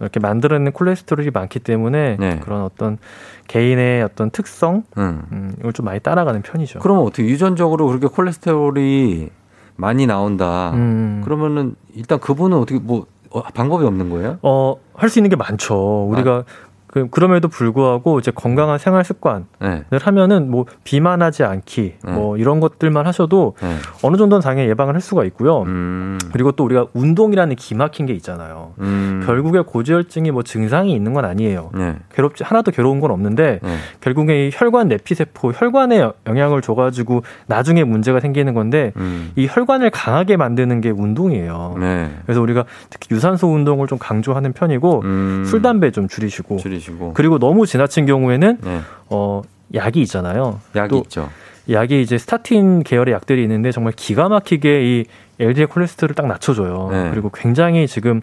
이렇게 0.00 0.18
만들어내는 0.20 0.72
콜레스테롤이 0.72 1.30
많기 1.32 1.60
때문에 1.60 2.16
네. 2.18 2.40
그런 2.42 2.62
어떤 2.62 2.98
개인의 3.46 4.02
어떤 4.02 4.30
특성 4.30 4.82
음. 4.98 5.22
음, 5.30 5.54
이걸 5.60 5.72
좀 5.72 5.86
많이 5.86 6.00
따라가는 6.00 6.42
편이죠. 6.42 6.80
그러면 6.80 7.04
어떻게 7.04 7.24
유전적으로 7.24 7.86
그렇게 7.86 8.08
콜레스테롤이 8.08 9.28
많이 9.76 10.06
나온다. 10.06 10.72
음. 10.74 11.20
그러면은 11.24 11.76
일단 11.94 12.18
그분은 12.18 12.58
어떻게 12.58 12.78
뭐 12.80 13.06
어, 13.30 13.42
방법이 13.42 13.84
없는 13.84 14.10
거예요? 14.10 14.38
어, 14.42 14.76
할 14.94 15.08
수 15.08 15.18
있는 15.18 15.30
게 15.30 15.36
많죠. 15.36 16.04
우리가 16.10 16.30
아. 16.32 16.44
그, 16.92 17.08
그럼에도 17.08 17.48
불구하고 17.48 18.18
이제 18.18 18.30
건강한 18.30 18.76
생활 18.76 19.02
습관을 19.02 19.44
네. 19.60 19.82
하면은 19.90 20.50
뭐 20.50 20.66
비만하지 20.84 21.42
않기 21.42 21.94
네. 22.04 22.12
뭐 22.12 22.36
이런 22.36 22.60
것들만 22.60 23.06
하셔도 23.06 23.54
네. 23.62 23.76
어느 24.02 24.18
정도는 24.18 24.42
당연히 24.42 24.68
예방을 24.68 24.92
할 24.92 25.00
수가 25.00 25.24
있고요. 25.24 25.62
음. 25.62 26.18
그리고 26.32 26.52
또 26.52 26.64
우리가 26.64 26.86
운동이라는 26.92 27.56
기막힌 27.56 28.04
게 28.04 28.12
있잖아요. 28.12 28.74
음. 28.80 29.22
결국에 29.24 29.60
고지혈증이 29.60 30.32
뭐 30.32 30.42
증상이 30.42 30.94
있는 30.94 31.14
건 31.14 31.24
아니에요. 31.24 31.70
네. 31.74 31.96
괴롭지 32.14 32.44
하나도 32.44 32.72
괴로운 32.72 33.00
건 33.00 33.10
없는데 33.10 33.60
네. 33.62 33.76
결국에 34.02 34.48
이 34.48 34.50
혈관 34.52 34.88
내피 34.88 35.14
세포 35.14 35.50
혈관에 35.50 36.10
영향을 36.26 36.60
줘가지고 36.60 37.22
나중에 37.46 37.84
문제가 37.84 38.20
생기는 38.20 38.52
건데 38.52 38.92
음. 38.96 39.32
이 39.34 39.48
혈관을 39.50 39.88
강하게 39.88 40.36
만드는 40.36 40.82
게 40.82 40.90
운동이에요. 40.90 41.76
네. 41.80 42.10
그래서 42.26 42.42
우리가 42.42 42.66
특히 42.90 43.14
유산소 43.14 43.48
운동을 43.48 43.86
좀 43.86 43.96
강조하는 43.96 44.52
편이고 44.52 45.00
음. 45.04 45.44
술 45.46 45.62
담배 45.62 45.90
좀 45.90 46.06
줄이시고 46.06 46.58
줄이시고. 46.58 46.81
줄이시고. 46.82 47.14
그리고 47.14 47.38
너무 47.38 47.66
지나친 47.66 48.06
경우에는 48.06 48.58
네. 48.62 48.80
어 49.08 49.42
약이 49.74 50.00
있잖아요. 50.02 50.60
약이 50.76 50.98
있죠. 50.98 51.28
약이 51.70 52.02
이제 52.02 52.18
스타틴 52.18 52.82
계열의 52.82 53.14
약들이 53.14 53.42
있는데 53.42 53.70
정말 53.70 53.92
기가 53.94 54.28
막히게 54.28 54.84
이 54.84 55.04
LDL 55.42 55.66
콜레스테롤을 55.68 56.14
딱 56.14 56.26
낮춰줘요. 56.26 56.88
네. 56.90 57.10
그리고 57.10 57.30
굉장히 57.32 57.86
지금 57.86 58.20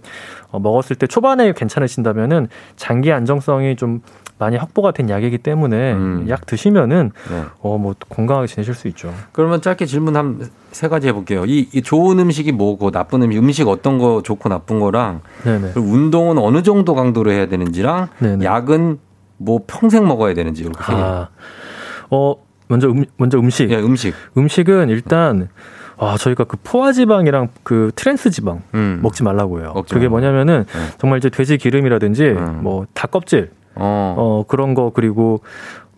어, 0.52 0.60
먹었을 0.60 0.96
때 0.96 1.08
초반에 1.08 1.54
괜찮으신다면은 1.54 2.48
장기 2.76 3.12
안정성이 3.12 3.76
좀 3.76 4.02
많이 4.38 4.56
확보가 4.58 4.92
된 4.92 5.10
약이기 5.10 5.40
때문에 5.40 5.94
음. 5.94 6.26
약 6.30 6.46
드시면은 6.46 7.12
네. 7.30 7.44
어뭐 7.62 7.96
건강하게 8.10 8.48
지내실 8.48 8.74
수 8.74 8.88
있죠. 8.88 9.14
그러면 9.34 9.62
짧게 9.62 9.86
질문 9.86 10.16
한 10.16 10.50
세 10.72 10.88
가지 10.88 11.08
해볼게요. 11.08 11.46
이, 11.46 11.68
이, 11.74 11.82
좋은 11.82 12.20
음식이 12.20 12.52
뭐고 12.52 12.92
나쁜 12.92 13.24
음식, 13.24 13.38
음식 13.40 13.68
어떤 13.68 13.98
거 13.98 14.22
좋고 14.22 14.50
나쁜 14.50 14.80
거랑 14.80 15.22
그리고 15.44 15.80
운동은 15.80 16.38
어느 16.38 16.62
정도 16.62 16.94
강도로 16.94 17.32
해야 17.32 17.48
되는지랑 17.48 18.10
네네. 18.20 18.46
약은 18.46 19.00
뭐 19.38 19.62
평생 19.66 20.08
먹어야 20.08 20.34
되는지 20.34 20.64
이렇게. 20.64 20.94
아, 20.94 21.30
어 22.12 22.36
먼저 22.70 22.88
음 22.90 23.04
먼저 23.18 23.38
음식. 23.38 23.70
예, 23.72 23.78
음식. 23.78 24.14
음식은 24.38 24.90
일단 24.90 25.50
아, 25.98 26.16
저희가 26.18 26.46
그 26.46 26.56
포화 26.64 26.94
지방이랑 26.94 27.50
그 27.64 27.92
트랜스 27.96 28.30
지방 28.32 28.62
음. 28.74 29.00
먹지 29.04 29.24
말라고 29.24 29.60
해요. 29.60 29.74
그게 29.90 30.08
뭐냐면은 30.08 30.66
네. 30.66 30.80
정말 30.98 31.18
이제 31.18 31.30
돼지 31.30 31.58
기름이라든지 31.58 32.24
음. 32.30 32.60
뭐 32.64 32.88
닭 32.88 33.12
껍질 33.12 33.52
어. 33.76 34.16
어 34.18 34.46
그런 34.48 34.76
거 34.76 34.92
그리고 34.94 35.42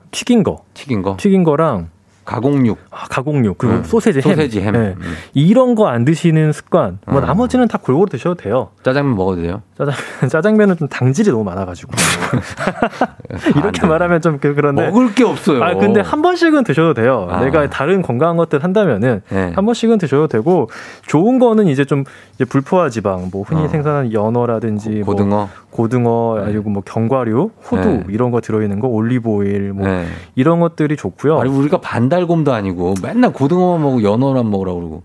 튀긴 0.09 0.43
거 0.43 0.63
튀긴 0.73 1.03
거 1.03 1.17
튀긴 1.19 1.43
거랑 1.43 1.89
가공육. 2.23 2.77
아, 2.91 3.07
가공육. 3.09 3.57
그리고 3.57 3.77
음. 3.77 3.83
소세지, 3.83 4.19
햄. 4.19 4.35
소세지, 4.35 4.61
햄. 4.61 4.73
네. 4.73 4.95
음. 4.97 5.13
이런 5.33 5.75
거 5.75 5.87
안 5.87 6.05
드시는 6.05 6.53
습관. 6.53 6.99
뭐 7.07 7.19
음. 7.19 7.25
나머지는 7.25 7.67
다 7.67 7.77
골고루 7.81 8.07
드셔도 8.09 8.35
돼요. 8.35 8.69
짜장면 8.83 9.15
먹어도 9.15 9.41
돼요? 9.41 9.61
짜장, 9.77 9.93
짜장면은 10.29 10.77
좀 10.77 10.87
당질이 10.87 11.31
너무 11.31 11.43
많아가지고. 11.43 11.91
이렇게 13.55 13.81
아, 13.83 13.87
말하면 13.87 14.21
좀 14.21 14.39
그, 14.39 14.53
그런데. 14.53 14.87
먹을 14.87 15.13
게 15.13 15.23
없어요. 15.23 15.63
아, 15.63 15.73
근데 15.73 16.01
한 16.01 16.21
번씩은 16.21 16.63
드셔도 16.63 16.93
돼요. 16.93 17.27
아. 17.29 17.43
내가 17.43 17.69
다른 17.69 18.01
건강한 18.01 18.37
것들 18.37 18.63
한다면은 18.63 19.21
네. 19.29 19.51
한 19.55 19.65
번씩은 19.65 19.97
드셔도 19.97 20.27
되고 20.27 20.69
좋은 21.07 21.39
거는 21.39 21.67
이제 21.67 21.83
좀 21.85 22.03
이제 22.35 22.45
불포화 22.45 22.89
지방, 22.89 23.29
뭐 23.31 23.43
흔히 23.43 23.63
어. 23.63 23.67
생산하는 23.67 24.13
연어라든지 24.13 25.01
고, 25.01 25.15
등어 25.15 25.29
뭐 25.29 25.49
고등어, 25.71 26.35
네. 26.45 26.51
그리고 26.51 26.69
뭐 26.69 26.83
견과류, 26.85 27.51
호두 27.71 27.89
네. 27.89 28.03
이런 28.09 28.31
거 28.31 28.41
들어있는 28.41 28.79
거, 28.79 28.87
올리브 28.87 29.29
오일 29.29 29.73
뭐 29.73 29.87
네. 29.87 30.05
이런 30.35 30.59
것들이 30.59 30.95
좋고요. 30.97 31.39
아니 31.39 31.49
우리가 31.49 31.79
반달곰도 31.81 32.53
아니고 32.53 32.95
맨날 33.01 33.31
고등어만 33.33 33.81
먹고 33.81 34.03
연어만 34.03 34.49
먹으라고 34.51 34.77
그러고. 34.79 35.03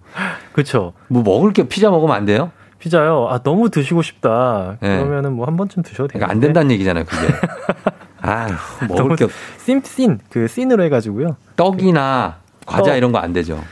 그렇죠. 0.52 0.92
뭐 1.08 1.22
먹을 1.22 1.52
게 1.52 1.68
피자 1.68 1.90
먹으면 1.90 2.14
안 2.14 2.24
돼요? 2.24 2.50
피자요. 2.78 3.28
아 3.30 3.38
너무 3.42 3.70
드시고 3.70 4.02
싶다. 4.02 4.76
네. 4.80 4.98
그러면은 4.98 5.32
뭐 5.34 5.46
한 5.46 5.56
번쯤 5.56 5.82
드셔도 5.82 6.08
돼요. 6.08 6.18
그러니까 6.18 6.32
안 6.32 6.40
된다는 6.40 6.70
얘기잖아요, 6.72 7.04
그게. 7.04 7.32
아, 8.22 8.48
먹을 8.88 9.14
게 9.14 9.26
씀씬 9.58 10.18
그 10.30 10.48
씬으로 10.48 10.82
해 10.82 10.88
가지고요. 10.88 11.36
떡이나 11.56 12.36
과자 12.66 12.90
떡. 12.90 12.96
이런 12.96 13.12
거 13.12 13.18
안 13.18 13.32
되죠. 13.32 13.62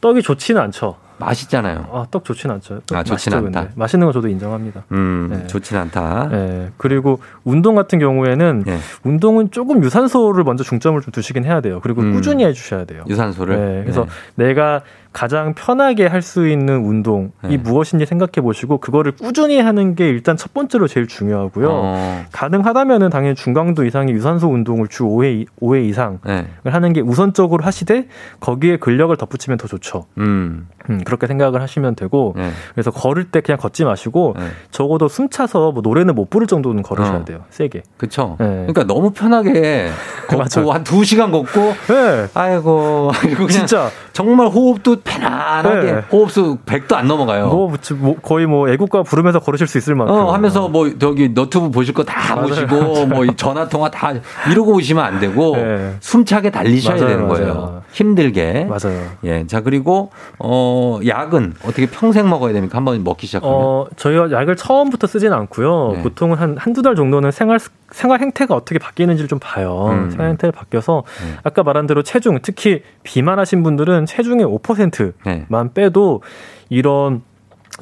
떡이 0.00 0.22
좋지는 0.22 0.60
않죠. 0.62 0.96
맛있잖아요. 1.20 1.86
아, 1.92 2.06
떡 2.10 2.24
좋진 2.24 2.50
않죠. 2.50 2.80
아, 2.92 3.02
좋진 3.04 3.32
않다. 3.34 3.60
근데. 3.60 3.72
맛있는 3.76 4.06
거 4.06 4.12
저도 4.12 4.28
인정합니다. 4.28 4.84
음, 4.92 5.28
네. 5.30 5.46
좋진 5.46 5.76
않다. 5.76 6.28
네. 6.30 6.70
그리고 6.76 7.20
운동 7.44 7.74
같은 7.76 7.98
경우에는 7.98 8.64
네. 8.66 8.78
운동은 9.04 9.50
조금 9.50 9.84
유산소를 9.84 10.42
먼저 10.44 10.64
중점을 10.64 11.00
좀 11.00 11.12
두시긴 11.12 11.44
해야 11.44 11.60
돼요. 11.60 11.80
그리고 11.82 12.00
음. 12.02 12.12
꾸준히 12.14 12.44
해주셔야 12.44 12.84
돼요. 12.86 13.04
유산소를. 13.08 13.56
네. 13.56 13.82
그래서 13.82 14.06
네. 14.34 14.46
내가 14.46 14.80
가장 15.12 15.54
편하게 15.54 16.06
할 16.06 16.20
수 16.20 16.46
있는 16.46 16.84
운동이 16.84 17.30
네. 17.42 17.56
무엇인지 17.56 18.04
생각해 18.04 18.42
보시고 18.42 18.78
그거를 18.78 19.12
꾸준히 19.12 19.58
하는 19.58 19.94
게 19.94 20.08
일단 20.08 20.36
첫 20.36 20.52
번째로 20.52 20.86
제일 20.86 21.06
중요하고요. 21.08 21.68
어. 21.70 22.24
가능하다면은 22.30 23.08
당연히 23.08 23.34
중강도 23.34 23.84
이상의 23.84 24.14
유산소 24.14 24.48
운동을 24.48 24.88
주 24.88 25.04
5회 25.04 25.46
5회 25.60 25.88
이상을 25.88 26.18
네. 26.26 26.46
하는 26.64 26.92
게 26.92 27.00
우선적으로 27.00 27.64
하시되 27.64 28.06
거기에 28.40 28.76
근력을 28.76 29.16
덧붙이면 29.16 29.56
더 29.56 29.66
좋죠. 29.66 30.04
음. 30.18 30.68
음 30.88 31.00
그렇게 31.04 31.26
생각을 31.26 31.62
하시면 31.62 31.94
되고 31.94 32.34
네. 32.36 32.50
그래서 32.74 32.90
걸을 32.90 33.30
때 33.30 33.40
그냥 33.40 33.58
걷지 33.58 33.84
마시고 33.84 34.34
네. 34.38 34.46
적어도 34.70 35.08
숨 35.08 35.30
차서 35.30 35.72
뭐 35.72 35.82
노래는 35.82 36.14
못 36.14 36.28
부를 36.28 36.46
정도는 36.46 36.82
걸으셔야 36.82 37.18
어. 37.18 37.24
돼요. 37.24 37.44
세게. 37.50 37.82
그렇죠. 37.96 38.36
그러니까 38.38 38.84
너무 38.84 39.10
편하게 39.10 39.88
걷고 40.28 40.72
한 40.72 40.84
2시간 40.84 41.32
걷고 41.32 41.74
네. 41.88 42.26
아이고 42.34 43.10
이거 43.30 43.46
진짜 43.48 43.88
정말 44.20 44.48
호흡도 44.48 44.96
편안하게 45.02 45.92
네. 45.92 46.02
호흡수 46.12 46.58
100도 46.66 46.94
안 46.94 47.08
넘어가요. 47.08 47.46
뭐, 47.48 47.72
뭐, 47.96 48.16
거의 48.20 48.46
뭐 48.46 48.68
애국가 48.68 49.02
부르면서 49.02 49.38
걸으실 49.40 49.66
수 49.66 49.78
있을 49.78 49.94
만큼. 49.94 50.14
어, 50.14 50.32
하면서 50.32 50.68
뭐 50.68 50.90
저기 50.98 51.30
너튜브 51.30 51.70
보실 51.70 51.94
거 51.94 52.04
다 52.04 52.34
보시고 52.34 53.06
뭐 53.06 53.26
전화 53.36 53.68
통화 53.68 53.90
다 53.90 54.12
이러고 54.50 54.74
오시면 54.74 55.02
안 55.04 55.20
되고 55.20 55.56
네. 55.56 55.94
숨차게 56.00 56.50
달리셔야 56.50 56.96
맞아요, 56.96 57.08
되는 57.08 57.28
거예요. 57.28 57.54
맞아요. 57.54 57.82
힘들게. 57.92 58.68
맞아요. 58.68 59.02
예. 59.24 59.46
자, 59.46 59.60
그리고 59.62 60.10
어 60.38 60.98
약은 61.06 61.54
어떻게 61.64 61.86
평생 61.86 62.28
먹어야 62.28 62.52
됩니까? 62.52 62.76
한번 62.76 63.02
먹기 63.02 63.26
시작하면. 63.26 63.56
어, 63.56 63.86
저희가 63.96 64.30
약을 64.32 64.56
처음부터 64.56 65.06
쓰진 65.06 65.32
않고요. 65.32 65.92
네. 65.96 66.02
보통은 66.02 66.36
한 66.36 66.56
한두 66.58 66.82
달 66.82 66.94
정도는 66.94 67.30
생활 67.30 67.58
생활 67.90 68.20
행태가 68.20 68.54
어떻게 68.54 68.78
바뀌는지를 68.78 69.28
좀 69.28 69.38
봐요. 69.42 69.88
음. 69.90 70.10
생활 70.10 70.28
행태가 70.30 70.52
바뀌어서 70.52 71.04
음. 71.22 71.36
아까 71.42 71.62
말한 71.62 71.86
대로 71.86 72.02
체중, 72.02 72.38
특히 72.42 72.82
비만하신 73.02 73.62
분들은 73.62 74.06
체중의 74.06 74.46
5%만 74.46 75.14
네. 75.24 75.74
빼도 75.74 76.22
이런 76.68 77.22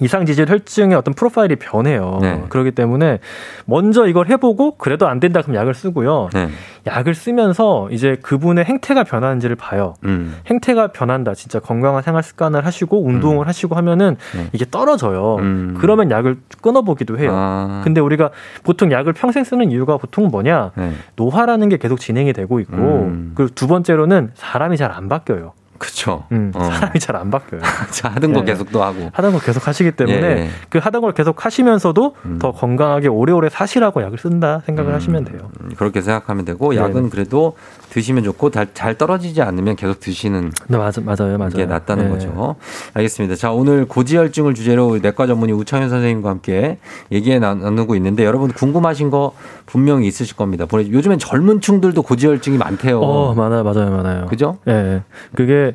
이상 0.00 0.26
지질 0.26 0.48
혈증의 0.48 0.96
어떤 0.96 1.14
프로파일이 1.14 1.56
변해요. 1.56 2.18
네. 2.20 2.44
그렇기 2.48 2.72
때문에 2.72 3.20
먼저 3.64 4.06
이걸 4.06 4.28
해보고 4.28 4.76
그래도 4.76 5.08
안 5.08 5.20
된다 5.20 5.40
그럼 5.42 5.56
약을 5.56 5.74
쓰고요. 5.74 6.30
네. 6.34 6.48
약을 6.86 7.14
쓰면서 7.14 7.88
이제 7.90 8.16
그분의 8.22 8.64
행태가 8.64 9.04
변하는지를 9.04 9.56
봐요. 9.56 9.94
음. 10.04 10.36
행태가 10.46 10.88
변한다. 10.88 11.34
진짜 11.34 11.60
건강한 11.60 12.02
생활 12.02 12.22
습관을 12.22 12.66
하시고 12.66 13.04
운동을 13.04 13.46
음. 13.46 13.48
하시고 13.48 13.74
하면은 13.76 14.16
네. 14.34 14.48
이게 14.52 14.64
떨어져요. 14.70 15.36
음. 15.36 15.76
그러면 15.78 16.10
약을 16.10 16.38
끊어보기도 16.60 17.18
해요. 17.18 17.30
아. 17.32 17.82
근데 17.84 18.00
우리가 18.00 18.30
보통 18.64 18.90
약을 18.90 19.12
평생 19.12 19.44
쓰는 19.44 19.70
이유가 19.70 19.96
보통 19.96 20.28
뭐냐? 20.28 20.72
네. 20.76 20.92
노화라는 21.16 21.68
게 21.68 21.76
계속 21.76 22.00
진행이 22.00 22.32
되고 22.32 22.58
있고 22.60 22.76
음. 22.76 23.32
그리고 23.34 23.54
두 23.54 23.66
번째로는 23.68 24.32
사람이 24.34 24.76
잘 24.76 24.88
안 24.88 25.08
바뀌어요. 25.08 25.52
그쵸. 25.78 26.24
음, 26.32 26.52
어. 26.54 26.64
사람이 26.64 26.98
잘 27.00 27.18
안 27.18 27.30
바뀌어요. 27.30 27.60
자, 27.90 28.10
하던 28.10 28.32
거 28.32 28.40
네. 28.40 28.52
계속 28.52 28.70
또 28.70 28.82
하고. 28.82 29.10
하던 29.12 29.32
거 29.32 29.40
계속 29.40 29.66
하시기 29.66 29.92
때문에 29.92 30.22
예. 30.22 30.48
그 30.68 30.78
하던 30.78 31.02
걸 31.02 31.12
계속 31.12 31.44
하시면서도 31.44 32.14
음. 32.26 32.38
더 32.40 32.52
건강하게 32.52 33.08
오래오래 33.08 33.48
사시라고 33.48 34.02
약을 34.02 34.18
쓴다 34.18 34.62
생각을 34.66 34.92
음. 34.92 34.94
하시면 34.94 35.24
돼요. 35.24 35.50
음, 35.60 35.72
그렇게 35.76 36.00
생각하면 36.00 36.44
되고 36.44 36.76
약은 36.76 37.04
네. 37.04 37.08
그래도 37.10 37.56
드시면 37.90 38.22
좋고 38.24 38.50
잘 38.74 38.96
떨어지지 38.96 39.42
않으면 39.42 39.74
계속 39.76 39.98
드시는 39.98 40.52
네, 40.68 40.76
맞아, 40.76 41.00
맞아요, 41.00 41.38
맞아요. 41.38 41.50
게 41.50 41.66
낫다는 41.66 42.04
네. 42.04 42.10
거죠. 42.10 42.56
알겠습니다. 42.94 43.34
자, 43.34 43.50
오늘 43.50 43.86
고지혈증을 43.86 44.54
주제로 44.54 44.98
내과 44.98 45.26
전문의 45.26 45.54
우창현 45.56 45.88
선생님과 45.88 46.28
함께 46.28 46.78
얘기해 47.10 47.38
나누고 47.38 47.96
있는데 47.96 48.24
여러분 48.24 48.52
궁금하신 48.52 49.10
거 49.10 49.32
분명히 49.66 50.06
있으실 50.06 50.36
겁니다. 50.36 50.66
요즘엔 50.70 51.18
젊은 51.18 51.60
층들도 51.60 52.02
고지혈증이 52.02 52.58
많대요. 52.58 53.00
어, 53.00 53.34
많아요, 53.34 53.64
맞아요, 53.64 53.90
많아요. 53.90 54.26
그죠? 54.26 54.58
예. 54.66 54.72
네. 54.72 55.02
그게 55.34 55.67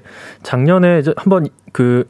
작년에 0.44 1.02
한번 1.18 1.48
그 1.72 2.08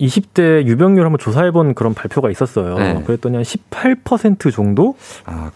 20대 0.00 0.64
유병률 0.66 1.04
한번 1.04 1.18
조사해본 1.18 1.74
그런 1.74 1.94
발표가 1.94 2.30
있었어요. 2.30 2.76
네. 2.76 3.02
그랬더니 3.06 3.36
한 3.36 3.44
18% 3.44 4.52
정도가 4.52 4.96
아, 5.24 5.50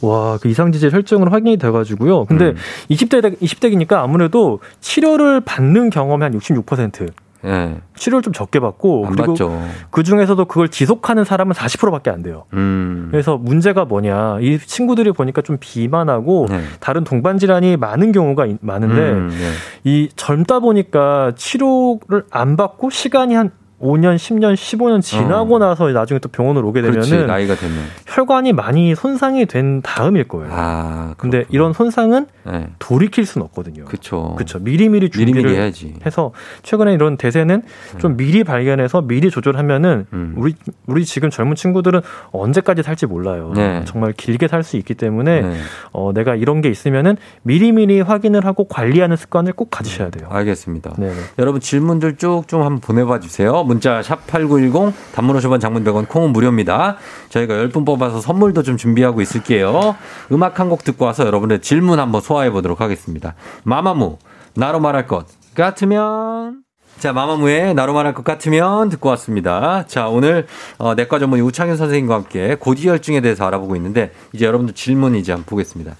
와, 0.00 0.38
그 0.40 0.48
이상지질 0.48 0.92
혈증으로 0.92 1.30
확인이 1.30 1.56
돼가지고요. 1.58 2.24
근데 2.24 2.46
음. 2.50 2.56
20대 2.90 3.38
20대기니까 3.38 3.94
아무래도 3.94 4.60
치료를 4.80 5.40
받는 5.40 5.90
경험이 5.90 6.22
한 6.22 6.38
66%. 6.38 7.10
네. 7.42 7.76
치료를 7.96 8.22
좀 8.22 8.32
적게 8.32 8.60
받고 8.60 9.02
그리고 9.02 9.32
받죠. 9.32 9.62
그 9.90 10.02
중에서도 10.02 10.44
그걸 10.46 10.68
지속하는 10.68 11.24
사람은 11.24 11.54
40%밖에 11.54 12.10
안 12.10 12.22
돼요. 12.22 12.44
음. 12.54 13.08
그래서 13.10 13.36
문제가 13.36 13.84
뭐냐 13.84 14.38
이 14.40 14.58
친구들이 14.58 15.12
보니까 15.12 15.42
좀 15.42 15.56
비만하고 15.60 16.46
네. 16.48 16.60
다른 16.80 17.04
동반 17.04 17.38
질환이 17.38 17.76
많은 17.76 18.12
경우가 18.12 18.46
많은데 18.60 19.00
음, 19.00 19.28
네. 19.30 19.50
이 19.84 20.08
젊다 20.16 20.60
보니까 20.60 21.32
치료를 21.36 22.24
안 22.30 22.56
받고 22.56 22.90
시간이 22.90 23.34
한 23.34 23.50
5년, 23.80 24.16
10년, 24.16 24.54
15년 24.54 25.02
지나고 25.02 25.56
어. 25.56 25.58
나서 25.58 25.88
나중에 25.90 26.18
또 26.18 26.28
병원으로 26.28 26.68
오게 26.68 26.80
되면은 26.80 27.02
그렇지, 27.02 27.26
나이가 27.26 27.54
되면 27.54 27.76
혈관이 28.16 28.52
많이 28.54 28.94
손상이 28.94 29.44
된 29.46 29.82
다음일 29.82 30.24
거예요. 30.28 30.48
아, 30.50 31.14
근데 31.18 31.44
이런 31.50 31.72
손상은 31.72 32.26
네. 32.44 32.68
돌이킬 32.78 33.26
수는 33.26 33.44
없거든요. 33.46 33.84
그렇죠. 33.84 34.34
그렇죠. 34.36 34.58
미리미리 34.58 35.10
준비를 35.10 35.34
미리미리 35.42 35.60
해야지. 35.60 35.94
해서 36.06 36.32
최근에 36.62 36.94
이런 36.94 37.16
대세는 37.16 37.62
네. 37.92 37.98
좀 37.98 38.16
미리 38.16 38.42
발견해서 38.44 39.02
미리 39.02 39.30
조절하면은 39.30 40.06
음. 40.12 40.34
우리 40.36 40.54
우리 40.86 41.04
지금 41.04 41.28
젊은 41.30 41.56
친구들은 41.56 42.00
언제까지 42.32 42.82
살지 42.82 43.06
몰라요. 43.06 43.52
네. 43.54 43.82
정말 43.84 44.12
길게 44.12 44.48
살 44.48 44.62
수 44.66 44.76
있기 44.78 44.94
때문에 44.94 45.42
네. 45.42 45.56
어, 45.92 46.12
내가 46.12 46.34
이런 46.34 46.60
게 46.60 46.68
있으면은 46.70 47.16
미리미리 47.42 48.00
확인을 48.00 48.44
하고 48.46 48.64
관리하는 48.66 49.16
습관을 49.16 49.52
꼭 49.52 49.70
가지셔야 49.70 50.10
돼요. 50.10 50.28
알겠습니다. 50.30 50.94
네 50.98 51.12
여러분 51.38 51.60
질문들 51.60 52.16
쭉 52.16 52.44
좀 52.48 52.62
한번 52.62 52.80
보내봐 52.80 53.20
주세요. 53.20 53.62
문자 53.64 54.02
샵 54.02 54.26
8910 54.26 54.92
단문 55.12 55.36
50원 55.36 55.60
장문 55.60 55.84
100원 55.84 56.08
콩은 56.08 56.30
무료입니다. 56.30 56.96
저희가 57.28 57.54
10분 57.54 57.84
뽑아 57.86 58.05
서 58.10 58.20
선물도 58.20 58.62
좀 58.62 58.76
준비하고 58.76 59.20
있을게요. 59.20 59.96
음악 60.32 60.60
한 60.60 60.68
곡 60.68 60.82
듣고 60.84 61.04
와서 61.04 61.24
여러분의 61.26 61.60
질문 61.60 61.98
한번 62.00 62.20
소화해 62.20 62.50
보도록 62.50 62.80
하겠습니다. 62.80 63.34
마마무 63.64 64.18
나로 64.54 64.80
말할 64.80 65.06
것 65.06 65.26
같으면 65.54 66.62
자, 66.98 67.12
마마무의 67.12 67.74
나로 67.74 67.92
말할 67.92 68.14
것 68.14 68.24
같으면 68.24 68.88
듣고 68.88 69.10
왔습니다. 69.10 69.84
자, 69.86 70.08
오늘 70.08 70.46
어, 70.78 70.94
내과 70.94 71.18
전문의 71.18 71.44
우창현 71.44 71.76
선생님과 71.76 72.14
함께 72.14 72.56
고지혈증에 72.58 73.20
대해서 73.20 73.46
알아보고 73.46 73.76
있는데 73.76 74.12
이제 74.32 74.46
여러분들 74.46 74.74
질문 74.74 75.14
이제 75.14 75.32
한번 75.32 75.44
보겠습니다. 75.46 75.94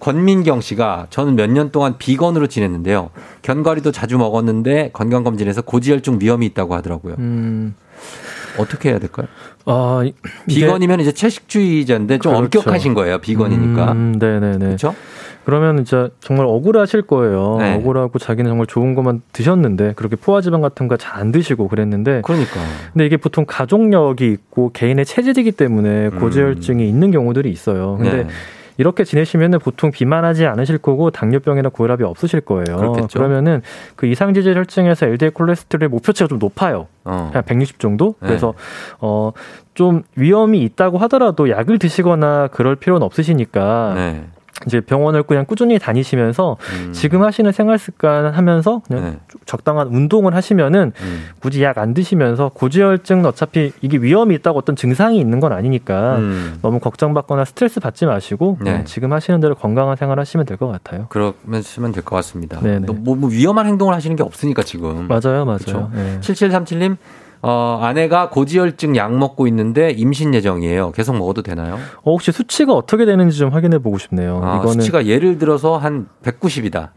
권민경 0.00 0.60
씨가 0.60 1.06
저는 1.10 1.36
몇 1.36 1.46
년 1.50 1.70
동안 1.70 1.96
비건으로 1.98 2.48
지냈는데요. 2.48 3.10
견과류도 3.42 3.92
자주 3.92 4.18
먹었는데 4.18 4.90
건강검진에서 4.92 5.62
고지혈증 5.62 6.18
위험이 6.20 6.46
있다고 6.46 6.74
하더라고요. 6.74 7.14
음. 7.20 7.74
어떻게 8.58 8.90
해야 8.90 8.98
될까요? 8.98 9.26
아, 9.66 10.02
비건이면 10.46 11.00
이제 11.00 11.12
채식주의자인데 11.12 12.18
좀 12.18 12.32
그렇죠. 12.34 12.60
엄격하신 12.60 12.94
거예요. 12.94 13.18
비건이니까. 13.18 13.92
음, 13.92 14.16
네네네. 14.18 14.58
그렇죠? 14.58 14.94
그러면 15.44 15.76
진짜 15.84 16.08
정말 16.20 16.46
억울하실 16.46 17.02
거예요. 17.02 17.56
네. 17.60 17.74
억울하고 17.74 18.18
자기는 18.18 18.50
정말 18.50 18.66
좋은 18.66 18.94
것만 18.94 19.20
드셨는데 19.32 19.92
그렇게 19.94 20.16
포화지방 20.16 20.60
같은 20.62 20.88
거 20.88 20.96
잘 20.96 21.14
안 21.14 21.32
드시고 21.32 21.68
그랬는데. 21.68 22.22
그러니까. 22.24 22.60
근데 22.92 23.06
이게 23.06 23.16
보통 23.16 23.44
가족력이 23.46 24.26
있고 24.32 24.70
개인의 24.72 25.04
체질이기 25.04 25.52
때문에 25.52 26.06
음. 26.08 26.18
고지혈증이 26.18 26.82
음. 26.82 26.88
있는 26.88 27.10
경우들이 27.10 27.50
있어요. 27.50 27.96
근데 28.00 28.24
네. 28.24 28.26
이렇게 28.76 29.04
지내시면은 29.04 29.58
보통 29.58 29.90
비만하지 29.90 30.46
않으실 30.46 30.78
거고 30.78 31.10
당뇨병이나 31.10 31.68
고혈압이 31.68 32.02
없으실 32.04 32.40
거예요. 32.40 32.76
그렇겠죠. 32.76 33.18
그러면은 33.18 33.62
그 33.96 34.06
이상 34.06 34.34
지질 34.34 34.56
혈증에서 34.56 35.06
LDL 35.06 35.32
콜레스테롤의 35.32 35.88
목표치가 35.88 36.28
좀 36.28 36.38
높아요. 36.38 36.88
어. 37.04 37.30
한160 37.34 37.78
정도. 37.78 38.14
네. 38.20 38.28
그래서 38.28 38.54
어. 38.98 39.32
좀 39.74 40.02
위험이 40.14 40.62
있다고 40.62 40.98
하더라도 40.98 41.50
약을 41.50 41.78
드시거나 41.78 42.48
그럴 42.48 42.76
필요는 42.76 43.04
없으시니까 43.04 43.92
네. 43.96 44.24
이제 44.66 44.80
병원을 44.80 45.24
그냥 45.24 45.44
꾸준히 45.46 45.78
다니시면서 45.80 46.56
음. 46.86 46.92
지금 46.92 47.22
하시는 47.24 47.50
생활 47.50 47.76
습관 47.78 48.32
하면서 48.32 48.80
그냥 48.86 49.04
네. 49.04 49.18
적당한 49.46 49.88
운동을 49.88 50.34
하시면은 50.34 50.92
음. 51.00 51.24
굳이 51.40 51.62
약 51.62 51.74
안 51.78 51.92
드시면서 51.92 52.50
고지혈증 52.54 53.24
어차피 53.26 53.72
이게 53.82 53.98
위험이 53.98 54.36
있다고 54.36 54.58
어떤 54.60 54.76
증상이 54.76 55.18
있는 55.18 55.40
건 55.40 55.52
아니니까 55.52 56.18
음. 56.18 56.58
너무 56.62 56.78
걱정받거나 56.78 57.44
스트레스 57.44 57.80
받지 57.80 58.06
마시고 58.06 58.58
네. 58.62 58.84
지금 58.84 59.12
하시는 59.12 59.40
대로 59.40 59.56
건강한 59.56 59.96
생활 59.96 60.20
하시면 60.20 60.46
될 60.46 60.56
것 60.56 60.68
같아요. 60.68 61.06
그러면 61.08 61.62
될 61.92 62.04
것 62.04 62.14
같습니다. 62.16 62.60
뭐, 62.60 63.16
뭐, 63.16 63.28
위험한 63.28 63.66
행동을 63.66 63.92
하시는 63.92 64.14
게 64.14 64.22
없으니까 64.22 64.62
지금. 64.62 65.08
맞아요, 65.08 65.44
맞아요. 65.44 65.90
네. 65.92 66.18
7737님 66.20 66.96
어, 67.46 67.78
아내가 67.82 68.30
고지혈증 68.30 68.96
약 68.96 69.14
먹고 69.14 69.46
있는데 69.48 69.90
임신 69.90 70.32
예정이에요. 70.34 70.92
계속 70.92 71.16
먹어도 71.16 71.42
되나요? 71.42 71.74
어, 72.02 72.12
혹시 72.12 72.32
수치가 72.32 72.72
어떻게 72.72 73.04
되는지 73.04 73.36
좀 73.38 73.50
확인해 73.50 73.78
보고 73.78 73.98
싶네요. 73.98 74.40
아, 74.42 74.56
이거는 74.56 74.72
수치가 74.72 75.04
예를 75.06 75.38
들어서 75.38 75.76
한 75.76 76.06
190이다. 76.22 76.88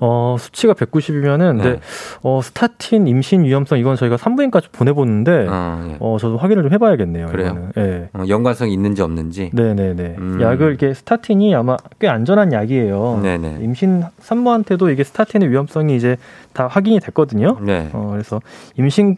어, 0.00 0.36
수치가 0.38 0.72
190이면은 0.74 1.56
네. 1.56 1.62
네. 1.72 1.80
어, 2.22 2.40
스타틴 2.42 3.06
임신 3.08 3.44
위험성 3.44 3.78
이건 3.78 3.96
저희가 3.96 4.16
산부인과까지 4.16 4.68
보내 4.72 4.92
보는데 4.92 5.46
어, 5.48 5.86
예. 5.90 5.96
어, 6.00 6.16
저도 6.20 6.36
확인을 6.38 6.62
좀 6.62 6.68
해 6.72 6.76
봐야겠네요. 6.78 7.26
그래요. 7.28 7.68
예. 7.78 8.10
어, 8.12 8.24
연관성이 8.28 8.72
있는지 8.74 9.00
없는지. 9.02 9.50
네 9.54 9.74
네 9.74 9.94
네. 9.94 10.14
음. 10.18 10.38
약을 10.40 10.74
이게 10.74 10.92
스타틴이 10.94 11.54
아마 11.54 11.76
꽤 11.98 12.06
안전한 12.08 12.52
약이에요. 12.52 13.20
네네. 13.22 13.58
임신 13.62 14.02
산모한테도 14.20 14.90
이게 14.90 15.02
스타틴의 15.02 15.50
위험성이 15.50 15.96
이제 15.96 16.16
다 16.52 16.66
확인이 16.66 17.00
됐거든요. 17.00 17.56
네. 17.62 17.88
어, 17.94 18.08
그래서 18.12 18.40
임신 18.76 19.16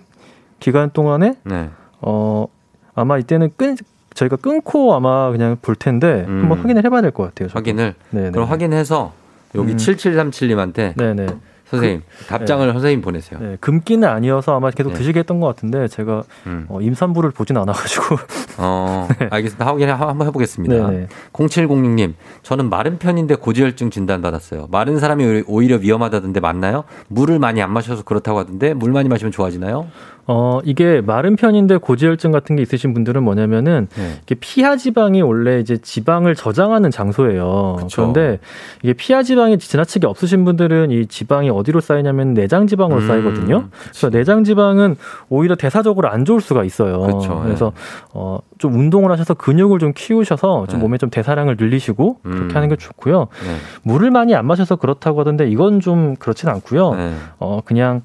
기간 0.61 0.91
동안에 0.91 1.35
네. 1.45 1.71
어 2.01 2.47
아마 2.95 3.19
이때는 3.19 3.51
끈 3.57 3.77
저희가 4.15 4.37
끊고 4.37 4.95
아마 4.95 5.31
그냥 5.31 5.57
볼 5.63 5.75
텐데 5.75 6.25
음. 6.29 6.43
한번 6.43 6.59
확인을 6.59 6.85
해봐야 6.85 7.01
될 7.01 7.11
것 7.13 7.25
같아요. 7.25 7.49
저도. 7.49 7.59
확인을 7.59 7.95
네네. 8.11 8.31
그럼 8.33 8.49
확인해서 8.49 9.13
여기 9.55 9.73
음. 9.73 9.77
7737님한테 9.77 10.97
네네. 10.97 11.27
선생님 11.71 12.03
그, 12.19 12.25
답장을 12.27 12.67
네. 12.67 12.73
선생님 12.73 13.01
보내세요. 13.01 13.39
네, 13.41 13.57
금기는 13.61 14.07
아니어서 14.09 14.57
아마 14.57 14.73
계속 14.73 14.91
네. 14.91 14.99
드시게 14.99 15.21
했던 15.21 15.39
것 15.39 15.47
같은데 15.47 15.87
제가 15.87 16.25
음. 16.47 16.67
어, 16.69 16.81
임산부를 16.81 17.31
보진 17.31 17.57
않아가지고. 17.59 18.17
어, 18.59 19.07
네. 19.21 19.29
알겠습니다. 19.31 19.65
확인 19.67 19.89
한번 19.89 20.27
해보겠습니다. 20.27 20.89
네네. 20.89 21.07
0706님, 21.33 22.15
저는 22.43 22.71
마른 22.71 22.99
편인데 22.99 23.37
고지혈증 23.37 23.91
진단 23.91 24.21
받았어요. 24.21 24.67
마른 24.73 24.99
사람이 24.99 25.45
오히려 25.47 25.77
위험하다던데 25.77 26.41
맞나요? 26.41 26.83
물을 27.07 27.39
많이 27.39 27.63
안 27.63 27.73
마셔서 27.73 28.03
그렇다고 28.03 28.41
하던데 28.41 28.75
물 28.75 28.91
많이 28.91 29.09
마시면 29.09 29.31
좋아지나요? 29.31 29.87
어, 30.27 30.61
이게 30.65 31.01
마른 31.01 31.37
편인데 31.37 31.79
고지혈증 31.79 32.31
같은 32.31 32.57
게 32.57 32.63
있으신 32.63 32.95
분들은 32.95 33.23
뭐냐면은 33.23 33.89
네. 33.97 34.13
이게 34.23 34.35
피하 34.39 34.77
지방이 34.77 35.23
원래 35.23 35.59
이제 35.61 35.77
지방을 35.77 36.35
저장하는 36.35 36.91
장소예요. 36.91 37.77
그쵸. 37.81 38.03
그런데 38.03 38.39
이게 38.83 38.93
피하 38.93 39.23
지방이 39.23 39.59
지나치게 39.59 40.07
없으신 40.07 40.45
분들은 40.45 40.91
이 40.91 41.07
지방이 41.07 41.51
어디로 41.51 41.81
쌓이냐면 41.81 42.35
내장 42.35 42.67
지방으로 42.67 43.01
음, 43.01 43.07
쌓이거든요. 43.07 43.69
그치. 43.71 44.01
그래서 44.01 44.11
내장 44.11 44.45
지방은 44.45 44.97
오히려 45.29 45.57
대사적으로 45.57 46.09
안 46.09 46.25
좋을 46.25 46.41
수가 46.41 46.65
있어요. 46.65 47.01
그쵸, 47.01 47.41
그래서 47.43 47.73
네. 47.75 48.11
어, 48.15 48.39
좀 48.59 48.75
운동을 48.75 49.11
하셔서 49.11 49.35
근육을 49.35 49.79
좀 49.79 49.93
키우셔서 49.95 50.67
좀 50.69 50.79
네. 50.79 50.83
몸에 50.85 50.99
좀 50.99 51.11
대사량을 51.11 51.57
늘리시고 51.59 52.21
음. 52.27 52.31
그렇게 52.31 52.55
하는 52.55 52.69
게 52.69 52.77
좋고요. 52.77 53.19
네. 53.21 53.57
물을 53.83 54.11
많이 54.11 54.35
안 54.35 54.47
마셔서 54.47 54.77
그렇다고 54.77 55.21
하던데 55.21 55.49
이건 55.49 55.81
좀 55.81 56.17
그렇진 56.17 56.49
않고요. 56.49 56.95
네. 56.95 57.15
어, 57.39 57.61
그냥 57.65 58.03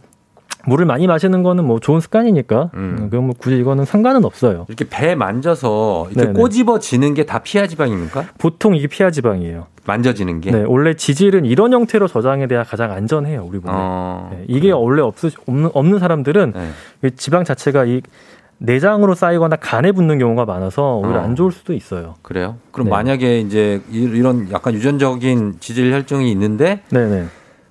물을 0.66 0.86
많이 0.86 1.06
마시는 1.08 1.44
거는 1.44 1.64
뭐 1.66 1.80
좋은 1.80 2.00
습관이니까 2.00 2.72
음. 2.74 3.08
그럼 3.12 3.26
뭐 3.28 3.36
굳이 3.38 3.58
이거는 3.58 3.86
상관은 3.86 4.26
없어요. 4.26 4.66
이렇게 4.68 4.86
배 4.90 5.14
만져서 5.16 6.08
이렇게 6.12 6.28
네네. 6.28 6.40
꼬집어지는 6.40 7.14
게 7.14 7.26
다 7.26 7.40
피하 7.40 7.68
지방입니까? 7.68 8.26
보통 8.38 8.76
이게 8.76 8.88
피하 8.88 9.12
지방이에요. 9.12 9.68
만져지는 9.86 10.42
게. 10.42 10.52
네, 10.52 10.64
원래 10.68 10.96
지질은 10.96 11.46
이런 11.46 11.72
형태로 11.74 12.08
저장에 12.08 12.48
대해 12.48 12.64
가장 12.64 12.92
안전해요 12.92 13.44
우리 13.48 13.58
몸에. 13.60 13.72
어, 13.76 14.30
네, 14.32 14.46
이게 14.48 14.62
그래. 14.70 14.72
원래 14.72 15.02
없으 15.02 15.30
없는 15.48 15.70
없는 15.74 16.00
사람들은 16.00 16.54
네. 17.02 17.10
지방 17.12 17.44
자체가 17.44 17.86
이 17.86 18.02
내장으로 18.58 19.14
쌓이거나 19.16 19.58
간에 19.58 19.92
붙는 19.92 20.18
경우가 20.18 20.46
많아서 20.46 20.96
오히려 20.98 21.20
어. 21.20 21.24
안 21.24 21.36
좋을 21.36 21.52
수도 21.52 21.74
있어요. 21.74 22.16
그래요? 22.22 22.56
그럼 22.72 22.86
네. 22.86 22.92
만약에 22.92 23.40
이제 23.42 23.82
이런 23.92 24.50
약간 24.52 24.74
유전적인 24.74 25.56
지질 25.60 25.92
혈증이 25.94 26.32
있는데 26.32 26.82
네네. 26.90 27.26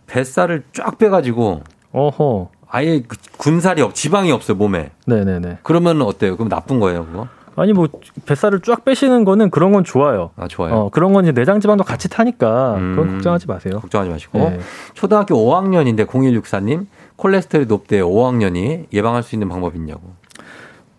뱃살을 0.07 0.63
쫙 0.73 0.99
빼가지고 0.99 1.63
어허. 1.93 2.51
아예 2.69 3.01
그 3.01 3.17
군살이 3.37 3.83
없, 3.83 3.95
지방이 3.95 4.33
없어요 4.33 4.57
몸에. 4.57 4.91
네네네. 5.07 5.59
그러면 5.63 6.03
어때요? 6.03 6.37
그럼 6.37 6.49
나쁜 6.49 6.81
거예요, 6.81 7.07
그거? 7.07 7.29
아니 7.57 7.73
뭐 7.73 7.87
뱃살을 8.27 8.61
쫙 8.61 8.85
빼시는 8.85 9.25
거는 9.25 9.51
그런 9.51 9.73
건 9.73 9.85
좋아요. 9.85 10.31
아 10.37 10.49
좋아요. 10.49 10.75
어, 10.75 10.91
그런 10.91 11.13
건 11.13 11.25
이제 11.25 11.33
내장 11.33 11.61
지방도 11.61 11.85
같이 11.85 12.09
타니까 12.09 12.75
음, 12.75 12.97
그건 12.97 13.15
걱정하지 13.15 13.47
마세요. 13.47 13.79
걱정하지 13.81 14.11
마시고 14.11 14.39
네. 14.39 14.59
초등학교 14.95 15.37
5학년인데 15.37 16.07
0164님 16.07 16.87
콜레스테롤이 17.17 17.69
높대요. 17.69 18.09
5학년이 18.09 18.87
예방할 18.93 19.23
수 19.23 19.37
있는 19.37 19.49
방법이 19.49 19.79
있냐고. 19.79 20.15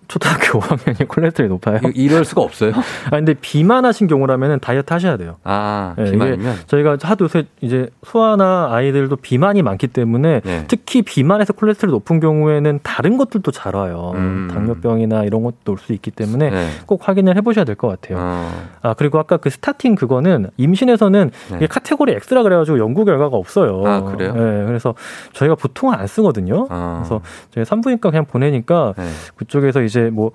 초등학교 0.08 0.60
5학년이 0.60 1.08
콜레스테롤이 1.08 1.50
높아요? 1.54 1.80
이럴 1.94 2.26
수가 2.26 2.42
없어요. 2.42 2.72
아 3.08 3.10
근데 3.12 3.34
비만하신 3.34 4.08
경우라면 4.08 4.60
다이어트 4.60 4.94
하셔야 4.94 5.18
돼요. 5.18 5.36
아 5.44 5.94
네, 5.98 6.12
비만이면 6.12 6.56
저희가 6.68 6.98
하도 7.02 7.26
요새 7.26 7.46
이제 7.62 7.90
소아나 8.04 8.70
아이들도 8.72 9.16
비만이 9.18 9.62
많기 9.64 9.88
때문에 9.88 10.42
네. 10.44 10.66
특히 10.68 11.02
비만에서 11.02 11.54
콜레스테롤 11.54 11.92
높은 11.94 12.20
경우에는 12.20 12.80
다른 12.84 13.18
것들도 13.18 13.52
잘 13.52 13.76
와요. 13.76 14.12
음. 14.16 14.50
당뇨병이나 14.52 15.24
이런 15.24 15.44
것도 15.44 15.72
올 15.74 15.78
수 15.78 15.94
있기 15.94 16.10
때문에 16.12 16.50
네. 16.50 16.70
꼭 16.88 17.08
확인을 17.08 17.36
해보셔야 17.38 17.64
될 17.66 17.76
것 17.76 17.88
같아요. 17.90 18.18
어. 18.22 18.52
아 18.82 18.94
그리고 18.94 19.20
아까 19.20 19.38
그 19.38 19.50
스타팅 19.50 19.96
그거는 19.96 20.50
임신에서는 20.58 21.32
네. 21.52 21.56
이게 21.58 21.68
카테고리 21.68 22.14
X라 22.14 22.44
그래가지고 22.44 22.80
연구 22.80 23.06
결과가 23.06 23.36
없어요. 23.38 23.84
아 23.86 24.02
그래요? 24.02 24.34
네, 24.34 24.66
그래서 24.66 24.96
저희가 25.34 25.56
보통은 25.56 25.94
안 25.96 26.08
쓰거든요. 26.08 26.68
어. 26.70 26.98
그래서 27.04 27.22
저희 27.52 27.66
산부인과 27.66 28.10
그냥 28.12 28.26
보내니까 28.26 28.94
네. 28.98 29.04
그쪽에서 29.36 29.82
이제 29.82 29.95
이제 29.96 30.10
뭐, 30.10 30.32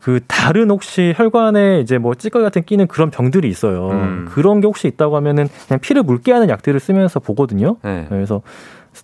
그 0.00 0.20
다른 0.26 0.70
혹시 0.70 1.12
혈관에 1.14 1.80
이제 1.80 1.98
뭐 1.98 2.14
찌꺼기 2.14 2.42
같은 2.42 2.62
끼는 2.64 2.86
그런 2.86 3.10
병들이 3.10 3.46
있어요. 3.48 3.90
음. 3.90 4.28
그런 4.30 4.60
게 4.60 4.66
혹시 4.66 4.88
있다고 4.88 5.14
하면은 5.16 5.46
그냥 5.68 5.78
피를 5.80 6.02
묽게 6.02 6.32
하는 6.32 6.48
약들을 6.48 6.80
쓰면서 6.80 7.20
보거든요. 7.20 7.76
네. 7.84 8.06
그래서 8.08 8.40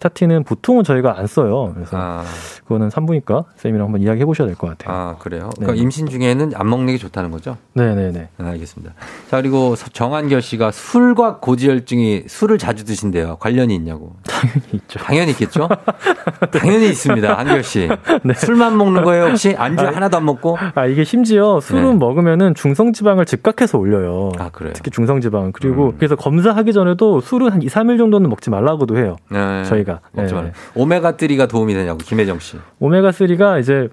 스타틴은 0.00 0.44
보통은 0.44 0.84
저희가 0.84 1.18
안 1.18 1.26
써요. 1.26 1.72
그래서 1.74 1.96
아. 1.98 2.22
그거는 2.64 2.90
산부인과 2.90 3.44
쌤이랑 3.56 3.86
한번 3.86 4.02
이야기해 4.02 4.26
보셔야 4.26 4.46
될 4.46 4.54
것 4.56 4.68
같아요. 4.68 4.94
아 4.94 5.16
그래요? 5.18 5.48
그러니까 5.56 5.74
네. 5.74 5.80
임신 5.80 6.06
중에는 6.06 6.52
안 6.54 6.68
먹는 6.68 6.88
게 6.92 6.98
좋다는 6.98 7.30
거죠? 7.30 7.56
네네네. 7.74 8.10
네, 8.12 8.28
아, 8.38 8.48
알겠습니다. 8.48 8.92
자 9.30 9.36
그리고 9.40 9.74
정한결 9.76 10.42
씨가 10.42 10.70
술과 10.72 11.38
고지혈증이 11.38 12.24
술을 12.26 12.58
자주 12.58 12.84
드신대요. 12.84 13.36
관련이 13.36 13.74
있냐고. 13.76 14.12
당연히 14.24 14.62
있죠. 14.74 14.98
당연히 14.98 15.30
있겠죠? 15.30 15.68
당연히 16.52 16.88
있습니다. 16.90 17.38
한결 17.38 17.62
씨. 17.62 17.88
네. 18.22 18.34
술만 18.34 18.76
먹는 18.76 19.02
거예요 19.02 19.28
혹시 19.28 19.54
안주 19.56 19.82
아, 19.86 19.90
하나도 19.92 20.18
안 20.18 20.24
먹고? 20.26 20.58
아 20.74 20.84
이게 20.86 21.04
심지어 21.04 21.58
술은 21.60 21.92
네. 21.92 21.94
먹으면은 21.94 22.54
중성지방을 22.54 23.24
즉각해서 23.24 23.78
올려요. 23.78 24.32
아 24.38 24.50
그래요? 24.50 24.74
특히 24.76 24.90
중성지방 24.90 25.52
그리고 25.52 25.86
음. 25.86 25.94
그래서 25.96 26.16
검사하기 26.16 26.72
전에도 26.74 27.20
술은 27.22 27.50
한 27.50 27.62
2, 27.62 27.66
3일 27.68 27.96
정도는 27.96 28.28
먹지 28.28 28.50
말라고도 28.50 28.98
해요. 28.98 29.16
네. 29.30 29.62
저희 29.64 29.85
가. 29.86 30.00
먹지 30.12 30.34
네. 30.34 30.52
오메가 30.74 31.12
3가 31.12 31.48
도움이 31.48 31.72
되냐고 31.72 31.98
김혜정 31.98 32.38
씨. 32.38 32.58
오메가 32.80 33.10
3가 33.10 33.60
이제 33.60 33.88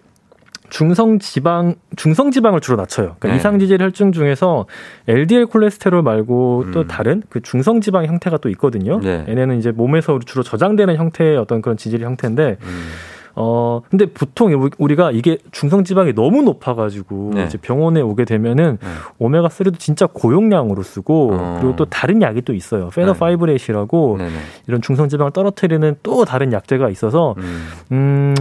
중성 0.69 1.19
지방 1.19 1.75
중성 1.95 2.32
지방을 2.32 2.60
주로 2.60 2.77
낮춰요. 2.77 3.15
그러니까 3.19 3.27
네. 3.27 3.36
이상 3.36 3.60
지질 3.60 3.79
혈증 3.79 4.12
중에서 4.12 4.65
LDL 5.08 5.45
콜레스테롤 5.45 6.01
말고 6.01 6.71
또 6.73 6.82
음. 6.82 6.88
다른 6.88 7.21
그 7.29 7.41
중성 7.41 7.79
지방 7.79 8.06
형태가 8.06 8.38
또 8.38 8.49
있거든요. 8.49 8.99
네. 8.99 9.23
얘네는 9.27 9.60
이제 9.60 9.71
몸에서 9.71 10.17
주로 10.25 10.41
저장되는 10.41 10.95
형태의 10.95 11.38
어떤 11.38 11.62
그런 11.62 11.77
지질 11.77 12.01
형태인데 12.01 12.58
음. 12.60 12.89
어, 13.35 13.81
근데 13.89 14.05
보통 14.05 14.69
우리가 14.77 15.11
이게 15.11 15.37
중성 15.51 15.83
지방이 15.83 16.13
너무 16.13 16.43
높아가지고 16.43 17.31
네. 17.33 17.45
이제 17.45 17.57
병원에 17.57 17.99
오게 18.01 18.25
되면은 18.25 18.77
네. 18.79 18.87
오메가 19.17 19.47
3도 19.47 19.79
진짜 19.79 20.07
고용량으로 20.07 20.83
쓰고 20.83 21.31
어. 21.33 21.57
그리고 21.59 21.75
또 21.75 21.85
다른 21.85 22.21
약이 22.21 22.43
또 22.43 22.53
있어요. 22.53 22.89
fenofibrate라고 22.89 24.17
네. 24.19 24.29
이런 24.67 24.81
중성 24.81 25.09
지방을 25.09 25.31
떨어뜨리는 25.31 25.95
또 26.03 26.25
다른 26.25 26.53
약제가 26.53 26.89
있어서 26.89 27.33
음, 27.37 27.67
음 27.91 28.35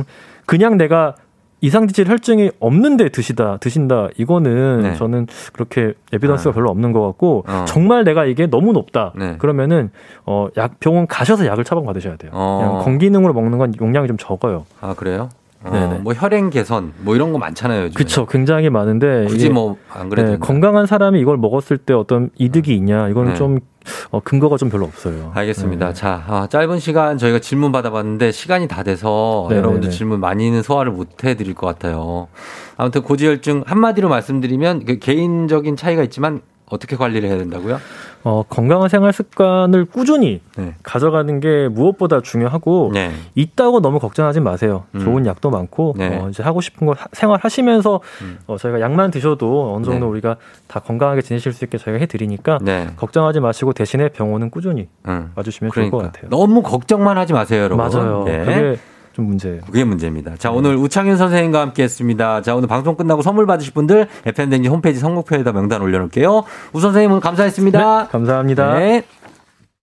그냥 0.44 0.76
내가 0.76 1.14
이상지질 1.62 2.08
혈증이 2.08 2.50
없는데 2.60 3.08
드시다 3.08 3.56
드신다 3.58 4.08
이거는 4.18 4.80
네. 4.82 4.94
저는 4.94 5.26
그렇게 5.54 5.94
evidence가 6.12 6.50
아. 6.50 6.52
별로 6.52 6.70
없는 6.70 6.92
것 6.92 7.00
같고 7.06 7.44
어. 7.48 7.64
정말 7.66 8.04
내가 8.04 8.26
이게 8.26 8.46
너무 8.46 8.72
높다 8.72 9.12
네. 9.16 9.36
그러면은 9.38 9.90
어 10.26 10.48
약 10.56 10.80
병원 10.80 11.06
가셔서 11.06 11.46
약을 11.46 11.64
처방 11.64 11.84
받으셔야 11.86 12.16
돼요. 12.16 12.30
어. 12.34 12.58
그냥 12.60 12.84
건기능으로 12.84 13.32
먹는 13.32 13.58
건 13.58 13.72
용량이 13.80 14.06
좀 14.08 14.16
적어요. 14.18 14.66
아 14.80 14.94
그래요? 14.94 15.28
어, 15.64 16.00
뭐 16.02 16.12
혈행 16.12 16.50
개선 16.50 16.92
뭐 16.98 17.14
이런 17.14 17.32
거 17.32 17.38
많잖아요. 17.38 17.90
그렇죠. 17.94 18.26
굉장히 18.26 18.68
많은데 18.70 19.26
굳이 19.26 19.48
뭐 19.48 19.76
안 19.94 20.08
그래도 20.08 20.32
네, 20.32 20.38
건강한 20.38 20.86
사람이 20.86 21.20
이걸 21.20 21.36
먹었을 21.36 21.78
때 21.78 21.92
어떤 21.94 22.30
이득이 22.38 22.74
있냐 22.74 23.08
이거는 23.08 23.32
네. 23.32 23.36
좀 23.36 23.58
어, 24.10 24.20
근거가 24.20 24.56
좀 24.56 24.70
별로 24.70 24.84
없어요. 24.84 25.32
알겠습니다. 25.34 25.88
네. 25.88 25.94
자, 25.94 26.24
아, 26.28 26.46
짧은 26.48 26.78
시간 26.78 27.18
저희가 27.18 27.40
질문 27.40 27.72
받아봤는데 27.72 28.30
시간이 28.32 28.68
다 28.68 28.82
돼서 28.82 29.46
네, 29.50 29.56
여러분들 29.56 29.88
네, 29.88 29.90
네. 29.90 29.96
질문 29.96 30.20
많이는 30.20 30.62
소화를 30.62 30.92
못 30.92 31.24
해드릴 31.24 31.54
것 31.54 31.66
같아요. 31.66 32.28
아무튼 32.76 33.02
고지혈증 33.02 33.64
한마디로 33.66 34.08
말씀드리면 34.08 34.84
그 34.84 34.98
개인적인 34.98 35.76
차이가 35.76 36.02
있지만 36.04 36.40
어떻게 36.72 36.96
관리를 36.96 37.28
해야 37.28 37.36
된다고요? 37.36 37.78
어, 38.24 38.44
건강한 38.48 38.88
생활 38.88 39.12
습관을 39.12 39.84
꾸준히 39.84 40.40
네. 40.56 40.74
가져가는 40.82 41.40
게 41.40 41.68
무엇보다 41.68 42.22
중요하고 42.22 42.92
네. 42.94 43.10
있다고 43.34 43.80
너무 43.80 43.98
걱정하지 43.98 44.40
마세요. 44.40 44.84
음. 44.94 45.00
좋은 45.00 45.26
약도 45.26 45.50
많고 45.50 45.94
네. 45.98 46.16
어, 46.18 46.30
이제 46.30 46.42
하고 46.42 46.62
싶은 46.62 46.86
거 46.86 46.94
생활하시면서 47.12 48.00
음. 48.22 48.38
어, 48.46 48.56
저희가 48.56 48.80
약만 48.80 49.10
드셔도 49.10 49.74
어느 49.74 49.84
정도 49.84 50.06
네. 50.06 50.10
우리가 50.12 50.36
다 50.66 50.80
건강하게 50.80 51.20
지내실 51.20 51.52
수 51.52 51.64
있게 51.64 51.76
저희가 51.76 52.00
해드리니까 52.00 52.58
네. 52.62 52.88
걱정하지 52.96 53.40
마시고 53.40 53.74
대신에 53.74 54.08
병원은 54.08 54.50
꾸준히 54.50 54.88
음. 55.08 55.30
와주시면 55.34 55.70
그러니까. 55.72 55.96
좋을 55.96 56.02
것 56.02 56.12
같아요. 56.12 56.30
너무 56.30 56.62
걱정만 56.62 57.18
하지 57.18 57.34
마세요, 57.34 57.64
여러분. 57.64 57.86
맞아요. 57.86 58.24
좀 59.12 59.26
문제예요. 59.26 59.60
그게 59.66 59.84
문제입니다. 59.84 60.36
자, 60.38 60.50
네. 60.50 60.56
오늘 60.56 60.76
우창윤 60.76 61.16
선생님과 61.16 61.60
함께 61.60 61.82
했습니다. 61.82 62.42
자, 62.42 62.54
오늘 62.54 62.68
방송 62.68 62.96
끝나고 62.96 63.22
선물 63.22 63.46
받으실 63.46 63.72
분들 63.74 64.08
FM댕지 64.26 64.68
홈페이지 64.68 65.00
선곡표에다 65.00 65.52
명단 65.52 65.82
올려놓을게요. 65.82 66.44
우 66.72 66.80
선생님 66.80 67.10
오늘 67.10 67.20
감사했습니다. 67.20 68.02
네, 68.02 68.08
감사합니다. 68.10 68.78
네. 68.78 69.04